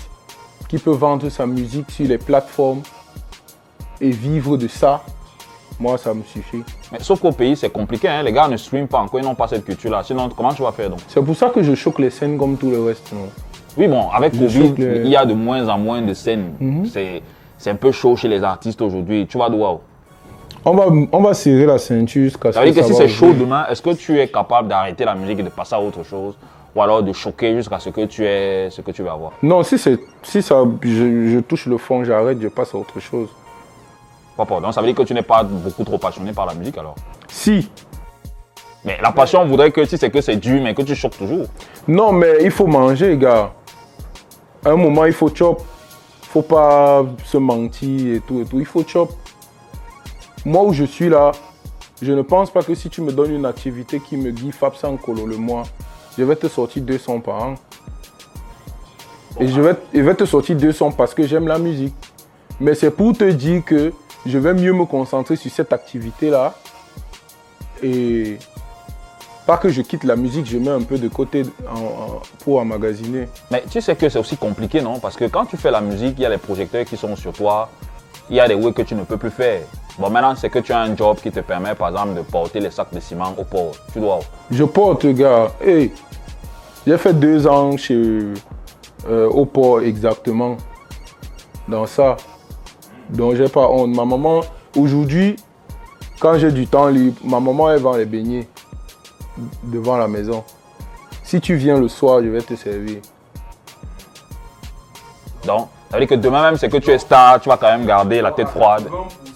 qui 0.69 0.77
peut 0.77 0.91
vendre 0.91 1.31
sa 1.31 1.47
musique 1.47 1.91
sur 1.91 2.07
les 2.07 2.19
plateformes 2.19 2.83
et 4.03 4.11
vivre 4.11 4.59
de 4.59 4.69
ça, 4.69 5.01
moi, 5.81 5.97
ça 5.97 6.13
me 6.13 6.23
suffit. 6.25 6.63
Mais 6.93 6.99
sauf 7.01 7.21
qu'au 7.21 7.33
pays, 7.33 7.57
c'est 7.57 7.71
compliqué, 7.71 8.07
hein. 8.07 8.23
les 8.23 8.33
gars 8.35 8.49
ne 8.49 8.59
streament 8.59 8.87
pas 8.87 8.99
encore, 8.99 9.19
ils 9.19 9.25
n'ont 9.25 9.35
pas 9.35 9.49
cette 9.49 9.65
culture-là. 9.65 10.03
Sinon, 10.05 10.29
comment 10.29 10.53
tu 10.53 10.61
vas 10.61 10.73
faire 10.73 10.91
donc? 10.91 10.99
C'est 11.09 11.23
pour 11.25 11.35
ça 11.35 11.49
que 11.49 11.63
je 11.63 11.75
choque 11.75 11.99
les 12.01 12.11
scènes 12.11 12.37
comme 12.37 12.59
tout 12.59 12.69
le 12.71 12.83
reste. 12.85 13.11
non? 13.15 13.31
Oui, 13.79 13.89
bon, 13.89 14.11
avec 14.11 14.35
Je 14.35 14.41
Covid, 14.41 14.75
que- 14.75 15.03
il 15.05 15.09
y 15.09 15.17
a 15.17 15.25
de 15.25 15.33
moins 15.33 15.67
en 15.71 15.79
moins 15.79 16.03
de 16.03 16.13
scènes. 16.13 16.53
C'est- 16.93 17.23
C'est 17.57 17.71
un 17.71 17.77
peu 17.77 17.91
chaud 17.93 18.15
chez 18.17 18.29
les 18.29 18.45
artistes 18.45 18.83
aujourd'hui. 18.83 19.27
Tu 19.27 19.39
vas 19.39 19.49
d'où 19.49 19.65
On 20.67 20.75
va, 20.75 20.85
on 21.13 21.23
va 21.23 21.33
serrer 21.33 21.65
la 21.65 21.79
ceinture 21.79 22.25
jusqu'à 22.25 22.53
ce 22.53 22.59
Ça 22.59 22.63
veut 22.63 22.71
dire 22.71 22.83
que 22.83 22.87
si 22.89 22.95
c'est 22.95 23.09
chaud 23.09 23.33
demain, 23.33 23.65
est-ce 23.71 23.81
que 23.81 23.95
tu 23.95 24.21
es 24.21 24.29
capable 24.29 24.69
d'arrêter 24.69 25.07
la 25.07 25.15
musique 25.15 25.39
et 25.39 25.43
de 25.43 25.49
passer 25.49 25.75
à 25.75 25.81
autre 25.81 26.03
chose? 26.05 26.35
Ou 26.77 26.83
alors 26.83 27.03
de 27.03 27.13
choquer 27.15 27.55
jusqu'à 27.55 27.79
ce 27.79 27.89
que 27.89 28.05
tu 28.05 28.27
es 28.27 28.69
ce 28.71 28.83
que 28.83 28.91
tu 28.91 29.03
vas 29.03 29.13
avoir 29.13 29.33
Non, 29.43 29.63
si, 29.63 29.79
si 29.79 30.43
ça, 30.43 30.63
je, 30.83 31.29
je 31.29 31.41
touche 31.41 31.67
le 31.67 31.79
fond, 31.79 32.05
j'arrête, 32.05 32.39
je 32.39 32.49
passe 32.49 32.75
à 32.75 32.79
autre 32.79 33.01
chose. 33.01 33.31
Papa, 34.37 34.61
donc 34.61 34.75
ça 34.75 34.83
veut 34.83 34.87
dire 34.87 34.95
que 34.95 35.03
tu 35.03 35.15
n'es 35.15 35.23
pas 35.23 35.43
beaucoup 35.43 35.85
trop 35.85 35.97
passionné 35.97 36.33
par 36.33 36.45
la 36.45 36.53
musique 36.53 36.77
alors? 36.77 36.95
Si. 37.29 37.71
Mais 38.85 38.99
la 39.03 39.11
passion 39.11 39.47
voudrait 39.47 39.71
que 39.71 39.87
si 39.87 39.97
c'est 39.97 40.11
que 40.11 40.21
c'est 40.21 40.37
dur, 40.37 40.63
mais 40.63 40.75
que 40.75 40.83
tu 40.83 40.95
choques 40.95 41.17
toujours. 41.17 41.47
Non, 41.89 42.13
mais 42.13 42.39
il 42.43 42.51
faut 42.51 42.67
manger, 42.67 43.17
gars. 43.17 43.53
À 44.63 44.71
un 44.71 44.77
moment, 44.77 45.07
il 45.07 45.15
faut 45.15 45.35
chop. 45.35 45.63
faut 46.21 46.43
pas 46.43 47.05
se 47.25 47.39
mentir 47.39 48.17
et 48.17 48.21
tout 48.21 48.43
et 48.43 48.45
tout. 48.45 48.61
Il 48.61 48.67
faut 48.67 48.85
chop. 48.87 49.11
Moi 50.45 50.63
où 50.63 50.75
je 50.75 50.85
suis 50.85 51.09
là, 51.09 51.33
je 52.03 52.13
ne 52.13 52.21
pense 52.21 52.51
pas 52.51 52.63
que 52.63 52.75
si 52.75 52.91
tu 52.91 53.01
me 53.01 53.13
donnes 53.13 53.33
une 53.33 53.47
activité 53.47 53.99
qui 53.99 54.19
me 54.19 54.31
dit 54.31 54.53
Fab 54.53 54.75
sans 54.75 54.97
colo 54.97 55.25
le 55.25 55.39
mois, 55.39 55.63
je 56.19 56.25
vais 56.25 56.37
te 56.37 56.49
sortir 56.49 56.83
200 56.83 57.21
par 57.21 57.43
an. 57.43 57.55
Et 59.39 59.49
je 59.49 59.61
vais, 59.61 59.75
je 59.93 60.01
vais 60.01 60.15
te 60.15 60.25
sortir 60.25 60.57
200 60.57 60.93
parce 60.93 61.13
que 61.15 61.27
j'aime 61.27 61.47
la 61.47 61.59
musique. 61.59 61.95
Mais 62.59 62.75
c'est 62.75 62.91
pour 62.91 63.17
te 63.17 63.25
dire 63.25 63.63
que 63.65 63.93
je 64.25 64.39
vais 64.39 64.55
mieux 64.55 64.73
me 64.73 64.87
concentrer 64.87 65.37
sur 65.37 65.51
cette 65.51 65.73
activité-là. 65.73 66.55
Et 67.83 68.39
pas 69.47 69.59
que 69.59 69.69
je 69.69 69.83
quitte 69.83 70.05
la 70.05 70.17
musique, 70.17 70.47
je 70.47 70.57
mets 70.59 70.71
un 70.71 70.83
peu 70.83 70.97
de 70.99 71.09
côté 71.09 71.43
en- 71.71 71.79
en- 71.79 72.23
pour 72.43 72.59
emmagasiner. 72.59 73.29
Mais 73.51 73.63
tu 73.71 73.81
sais 73.81 73.95
que 73.95 74.09
c'est 74.09 74.19
aussi 74.19 74.37
compliqué, 74.37 74.81
non? 74.81 74.99
Parce 74.99 75.17
que 75.17 75.27
quand 75.27 75.45
tu 75.45 75.57
fais 75.59 75.71
la 75.71 75.81
musique, 75.83 76.15
il 76.19 76.23
y 76.23 76.27
a 76.27 76.31
les 76.31 76.39
projecteurs 76.39 76.85
qui 76.87 76.97
sont 76.97 77.15
sur 77.15 77.33
toi. 77.33 77.69
Il 78.31 78.37
y 78.37 78.41
a 78.41 78.49
des 78.49 78.55
ways 78.55 78.73
que 78.73 78.83
tu 78.83 78.95
ne 78.95 79.05
peux 79.05 79.19
plus 79.19 79.31
faire. 79.31 79.61
Bon, 79.99 80.11
maintenant, 80.11 80.35
c'est 80.35 80.51
que 80.51 80.59
tu 80.59 80.73
as 80.73 80.81
un 80.81 80.97
job 80.97 81.19
qui 81.23 81.31
te 81.31 81.41
permet, 81.41 81.75
par 81.75 81.91
exemple, 81.91 82.15
de 82.15 82.23
porter 82.23 82.59
les 82.61 82.71
sacs 82.71 82.93
de 82.93 82.99
ciment 83.01 83.35
au 83.39 83.45
port. 83.45 83.73
Tu 83.93 84.01
dois. 84.01 84.19
Je 84.51 84.65
porte, 84.65 85.07
gars. 85.07 85.53
Hey, 85.65 85.93
j'ai 86.87 86.99
fait 86.99 87.13
deux 87.15 87.47
ans 87.47 87.77
chez 87.77 88.21
euh, 89.09 89.29
au 89.29 89.45
port 89.45 89.81
exactement. 89.81 90.57
Dans 91.69 91.87
ça. 91.87 92.17
Donc 93.11 93.35
j'ai 93.35 93.49
pas 93.49 93.69
honte. 93.69 93.95
Ma 93.95 94.05
maman, 94.05 94.43
aujourd'hui, 94.77 95.37
quand 96.21 96.39
j'ai 96.39 96.53
du 96.53 96.67
temps 96.67 96.89
libre, 96.89 97.17
ma 97.25 97.41
maman 97.41 97.71
elle 97.71 97.81
vend 97.81 97.97
les 97.97 98.05
beignets 98.05 98.47
devant 99.65 99.97
la 99.97 100.07
maison. 100.07 100.45
Si 101.23 101.41
tu 101.41 101.57
viens 101.57 101.79
le 101.79 101.89
soir, 101.89 102.23
je 102.23 102.29
vais 102.29 102.41
te 102.41 102.55
servir. 102.55 102.99
Donc, 105.45 105.69
ça 105.91 105.99
veut 105.99 106.07
dire 106.07 106.17
que 106.17 106.23
demain 106.23 106.43
même, 106.43 106.57
c'est 106.57 106.69
que 106.69 106.77
tu 106.77 106.91
es 106.91 106.99
star, 106.99 107.41
tu 107.41 107.49
vas 107.49 107.57
quand 107.57 107.69
même 107.69 107.87
garder 107.87 108.21
la 108.21 108.31
tête 108.33 108.49
froide. 108.49 108.85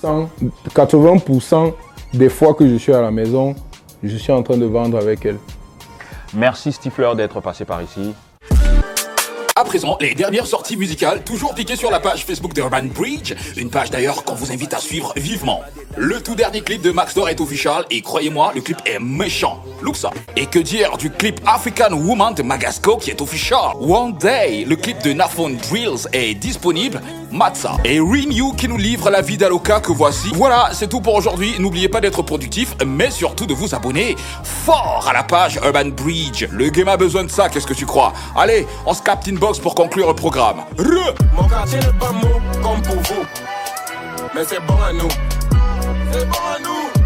80% 0.03 1.73
des 2.15 2.29
fois 2.29 2.55
que 2.55 2.67
je 2.67 2.77
suis 2.77 2.93
à 2.95 3.01
la 3.01 3.11
maison, 3.11 3.55
je 4.03 4.17
suis 4.17 4.33
en 4.33 4.43
train 4.43 4.57
de 4.57 4.67
vendre 4.67 4.99
avec 4.99 5.25
elle. 5.27 5.39
Merci 6.35 6.73
Stifler 6.73 7.13
d'être 7.17 7.41
passé 7.41 7.65
par 7.65 7.83
ici. 7.83 8.15
À 9.57 9.65
présent, 9.65 9.99
les 10.01 10.15
dernières 10.15 10.47
sorties 10.47 10.60
musicales, 10.77 11.23
toujours 11.25 11.55
piquées 11.55 11.77
sur 11.77 11.91
la 11.91 12.01
page 12.01 12.25
Facebook 12.25 12.55
de 12.55 12.61
Urban 12.61 12.85
Bridge, 12.85 13.35
une 13.57 13.71
page 13.71 13.91
d'ailleurs 13.91 14.25
qu'on 14.25 14.35
vous 14.35 14.53
invite 14.53 14.75
à 14.75 14.79
suivre 14.79 15.13
vivement. 15.17 15.61
Le 15.97 16.21
tout 16.21 16.35
dernier 16.35 16.61
clip 16.61 16.83
de 16.83 16.91
Max 16.91 17.15
Dor 17.15 17.29
est 17.29 17.41
official 17.41 17.85
et 17.91 18.01
croyez-moi, 18.01 18.53
le 18.55 18.61
clip 18.61 18.79
est 18.87 18.99
méchant. 19.01 19.63
Look 19.83 19.97
ça. 19.97 20.11
Et 20.37 20.47
que 20.47 20.59
dire 20.59 20.97
du 20.97 21.11
clip 21.11 21.41
African 21.47 21.93
Woman 21.93 22.35
de 22.35 22.43
Magasco 22.43 22.97
qui 22.97 23.11
est 23.11 23.21
official? 23.21 23.73
One 23.81 24.17
Day, 24.19 24.65
le 24.67 24.77
clip 24.77 25.03
de 25.03 25.13
Nafon 25.13 25.51
Drills 25.51 26.07
est 26.13 26.35
disponible. 26.35 27.01
Matza. 27.33 27.77
Et 27.85 28.01
Renew 28.01 28.55
qui 28.57 28.67
nous 28.67 28.77
livre 28.77 29.09
la 29.09 29.21
vie 29.21 29.37
d'Aloca 29.37 29.81
que 29.81 29.93
voici. 29.93 30.31
Voilà, 30.35 30.71
c'est 30.73 30.89
tout 30.89 31.01
pour 31.01 31.15
aujourd'hui. 31.15 31.55
N'oubliez 31.59 31.89
pas 31.89 32.01
d'être 32.01 32.23
productif, 32.23 32.75
mais 32.85 33.11
surtout 33.11 33.47
de 33.47 33.55
vous 33.55 33.75
abonner 33.75 34.17
fort 34.43 35.07
à 35.09 35.13
la 35.13 35.23
page 35.23 35.61
Urban 35.65 35.91
Bridge. 35.91 36.47
Le 36.51 36.71
game 36.71 36.89
a 36.89 36.97
besoin 36.97 37.25
de 37.25 37.31
ça, 37.31 37.49
qu'est-ce 37.49 37.67
que 37.67 37.75
tu 37.75 37.87
crois? 37.87 38.13
Allez, 38.37 38.67
on 38.85 38.95
se 38.95 39.03
capte 39.03 39.29
inbox 39.29 39.59
pour 39.61 39.75
conclure 39.75 40.09
le 40.09 40.15
programme. 40.15 40.60
Re 40.79 41.15
Mon 41.37 41.49
quartier 41.49 41.79
n'est 41.79 41.99
pas 41.99 42.13
mot 42.13 42.41
comme 42.63 42.83
pour 42.83 42.97
vous. 42.97 43.25
Mais 44.35 44.45
c'est 44.45 44.61
bon 44.67 44.77
à 44.87 44.93
nous. 44.93 45.09
C'est 46.13 46.25
bon 46.27 46.39
à 46.55 46.59
nous. 46.61 47.03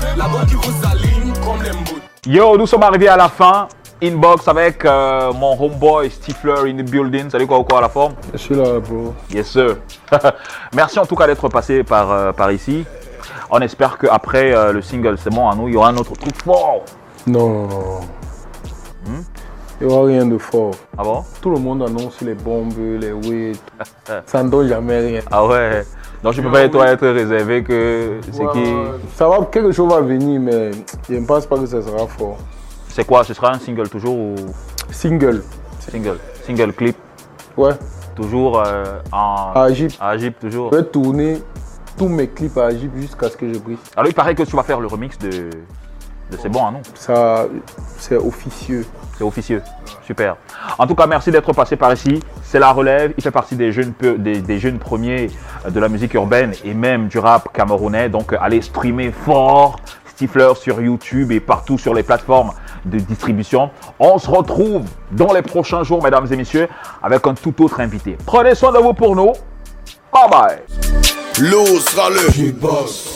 C'est 0.00 0.16
la 0.16 0.28
bonne 0.28 0.46
qui 0.46 0.54
vous 0.54 0.86
aligne 0.86 1.32
comme 1.44 1.62
les 1.62 1.70
mbouts. 1.70 2.00
Yo, 2.26 2.56
nous 2.56 2.66
sommes 2.66 2.82
arrivés 2.82 3.08
à 3.08 3.16
la 3.16 3.28
fin. 3.28 3.68
Inbox 4.02 4.48
avec 4.48 4.84
euh, 4.84 5.32
mon 5.32 5.58
homeboy 5.58 6.10
Stifler 6.10 6.70
in 6.70 6.76
the 6.76 6.90
building. 6.90 7.30
Salut 7.30 7.46
quoi 7.46 7.58
ou 7.58 7.64
quoi 7.64 7.78
à 7.78 7.82
la 7.82 7.88
forme? 7.88 8.14
Je 8.32 8.38
suis 8.38 8.54
là, 8.54 8.80
bro. 8.80 9.14
Yes 9.32 9.48
sir. 9.48 9.76
Merci 10.74 10.98
en 10.98 11.06
tout 11.06 11.14
cas 11.16 11.26
d'être 11.26 11.48
passé 11.48 11.82
par, 11.84 12.10
euh, 12.10 12.32
par 12.32 12.50
ici. 12.52 12.84
On 13.50 13.60
espère 13.60 13.96
qu'après 13.98 14.54
euh, 14.54 14.72
le 14.72 14.82
single 14.82 15.16
C'est 15.18 15.30
bon 15.30 15.48
à 15.48 15.54
nous, 15.54 15.68
il 15.68 15.74
y 15.74 15.76
aura 15.76 15.88
un 15.88 15.96
autre 15.96 16.14
truc 16.14 16.34
fort. 16.42 16.82
Non, 17.26 17.48
non, 17.48 17.68
non. 17.68 18.00
Il 19.80 19.86
n'y 19.88 19.92
aura 19.92 20.06
rien 20.06 20.24
de 20.26 20.38
fort. 20.38 20.72
Ah 20.96 21.02
bon? 21.02 21.24
Tout 21.40 21.50
le 21.50 21.58
monde 21.58 21.82
annonce 21.82 22.20
les 22.20 22.34
bombes, 22.34 22.72
les 23.00 23.12
oui. 23.12 23.52
Ça 24.26 24.42
ne 24.42 24.48
donne 24.48 24.68
jamais 24.68 24.98
rien. 25.00 25.20
Ah 25.30 25.44
ouais. 25.46 25.84
Donc 26.22 26.32
je 26.32 26.40
peux 26.40 26.50
pas 26.50 26.66
toi 26.68 26.86
être 26.88 27.06
réservé 27.06 27.62
que 27.62 28.18
c'est 28.32 28.46
qui 28.52 28.72
Ça 29.14 29.28
va, 29.28 29.44
quelque 29.50 29.72
chose 29.72 29.92
va 29.92 30.00
venir, 30.00 30.40
mais 30.40 30.70
je 31.10 31.16
ne 31.16 31.26
pense 31.26 31.44
pas 31.44 31.58
que 31.58 31.66
ça 31.66 31.82
sera 31.82 32.06
fort. 32.06 32.38
C'est 32.88 33.04
quoi? 33.06 33.24
Ce 33.24 33.34
sera 33.34 33.50
un 33.54 33.58
single 33.58 33.88
toujours 33.88 34.16
ou? 34.16 34.34
Single. 34.90 35.42
single 35.80 36.18
Single 36.46 36.72
clip 36.72 36.96
Ouais. 37.56 37.72
toujours 38.14 38.62
euh, 38.64 38.84
en 39.12 39.52
À 39.54 39.68
Egypte. 39.70 39.96
à 40.00 40.14
Egypte 40.14 40.40
toujours. 40.40 40.70
Je 40.72 40.78
vais 40.78 40.84
tourner 40.84 41.42
tous 41.98 42.08
mes 42.08 42.28
clips 42.28 42.56
à 42.56 42.70
Egypte 42.70 42.96
jusqu'à 42.96 43.28
ce 43.28 43.36
que 43.36 43.52
je 43.52 43.58
brille. 43.58 43.78
Alors 43.96 44.08
il 44.08 44.14
paraît 44.14 44.34
que 44.34 44.44
tu 44.44 44.54
vas 44.56 44.62
faire 44.62 44.80
le 44.80 44.86
remix 44.86 45.18
de, 45.18 45.28
de 45.28 45.50
C'est 46.40 46.48
bon 46.48 46.70
nous. 46.70 46.80
Ça, 46.94 47.46
c'est 47.98 48.16
officieux. 48.16 48.86
C'est 49.16 49.24
officieux. 49.24 49.62
Super. 50.06 50.36
En 50.78 50.86
tout 50.86 50.94
cas, 50.94 51.06
merci 51.06 51.30
d'être 51.30 51.52
passé 51.52 51.76
par 51.76 51.92
ici. 51.92 52.20
C'est 52.42 52.58
la 52.58 52.72
relève. 52.72 53.12
Il 53.16 53.22
fait 53.22 53.30
partie 53.30 53.54
des 53.56 53.72
jeunes, 53.72 53.92
peu- 53.92 54.18
des, 54.18 54.40
des 54.40 54.58
jeunes 54.58 54.78
premiers 54.78 55.30
de 55.68 55.80
la 55.80 55.88
musique 55.88 56.14
urbaine 56.14 56.52
et 56.64 56.74
même 56.74 57.08
du 57.08 57.18
rap 57.18 57.52
camerounais. 57.52 58.08
Donc, 58.08 58.32
euh, 58.32 58.36
allez 58.40 58.60
streamer 58.60 59.12
fort 59.12 59.76
Stifler 60.14 60.52
sur 60.54 60.80
YouTube 60.80 61.32
et 61.32 61.40
partout 61.40 61.76
sur 61.76 61.92
les 61.92 62.04
plateformes 62.04 62.52
de 62.84 62.98
distribution. 62.98 63.70
On 63.98 64.16
se 64.18 64.30
retrouve 64.30 64.84
dans 65.10 65.32
les 65.32 65.42
prochains 65.42 65.82
jours, 65.82 66.04
mesdames 66.04 66.28
et 66.30 66.36
messieurs, 66.36 66.68
avec 67.02 67.26
un 67.26 67.34
tout 67.34 67.64
autre 67.64 67.80
invité. 67.80 68.16
Prenez 68.24 68.54
soin 68.54 68.70
de 68.70 68.78
vous 68.78 68.92
pour 68.94 69.16
nous. 69.16 69.32
Bye 70.12 70.30
bye. 70.30 70.58
L'eau 71.40 71.66
sera 71.80 72.10
le 72.10 72.52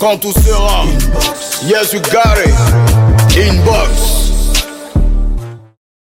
Quand 0.01 0.17
tout 0.21 0.33
sera 0.33 0.83
Yes 1.63 1.93
you 1.93 2.01
got 2.11 2.35
it 2.45 3.37
Inbox 3.37 4.08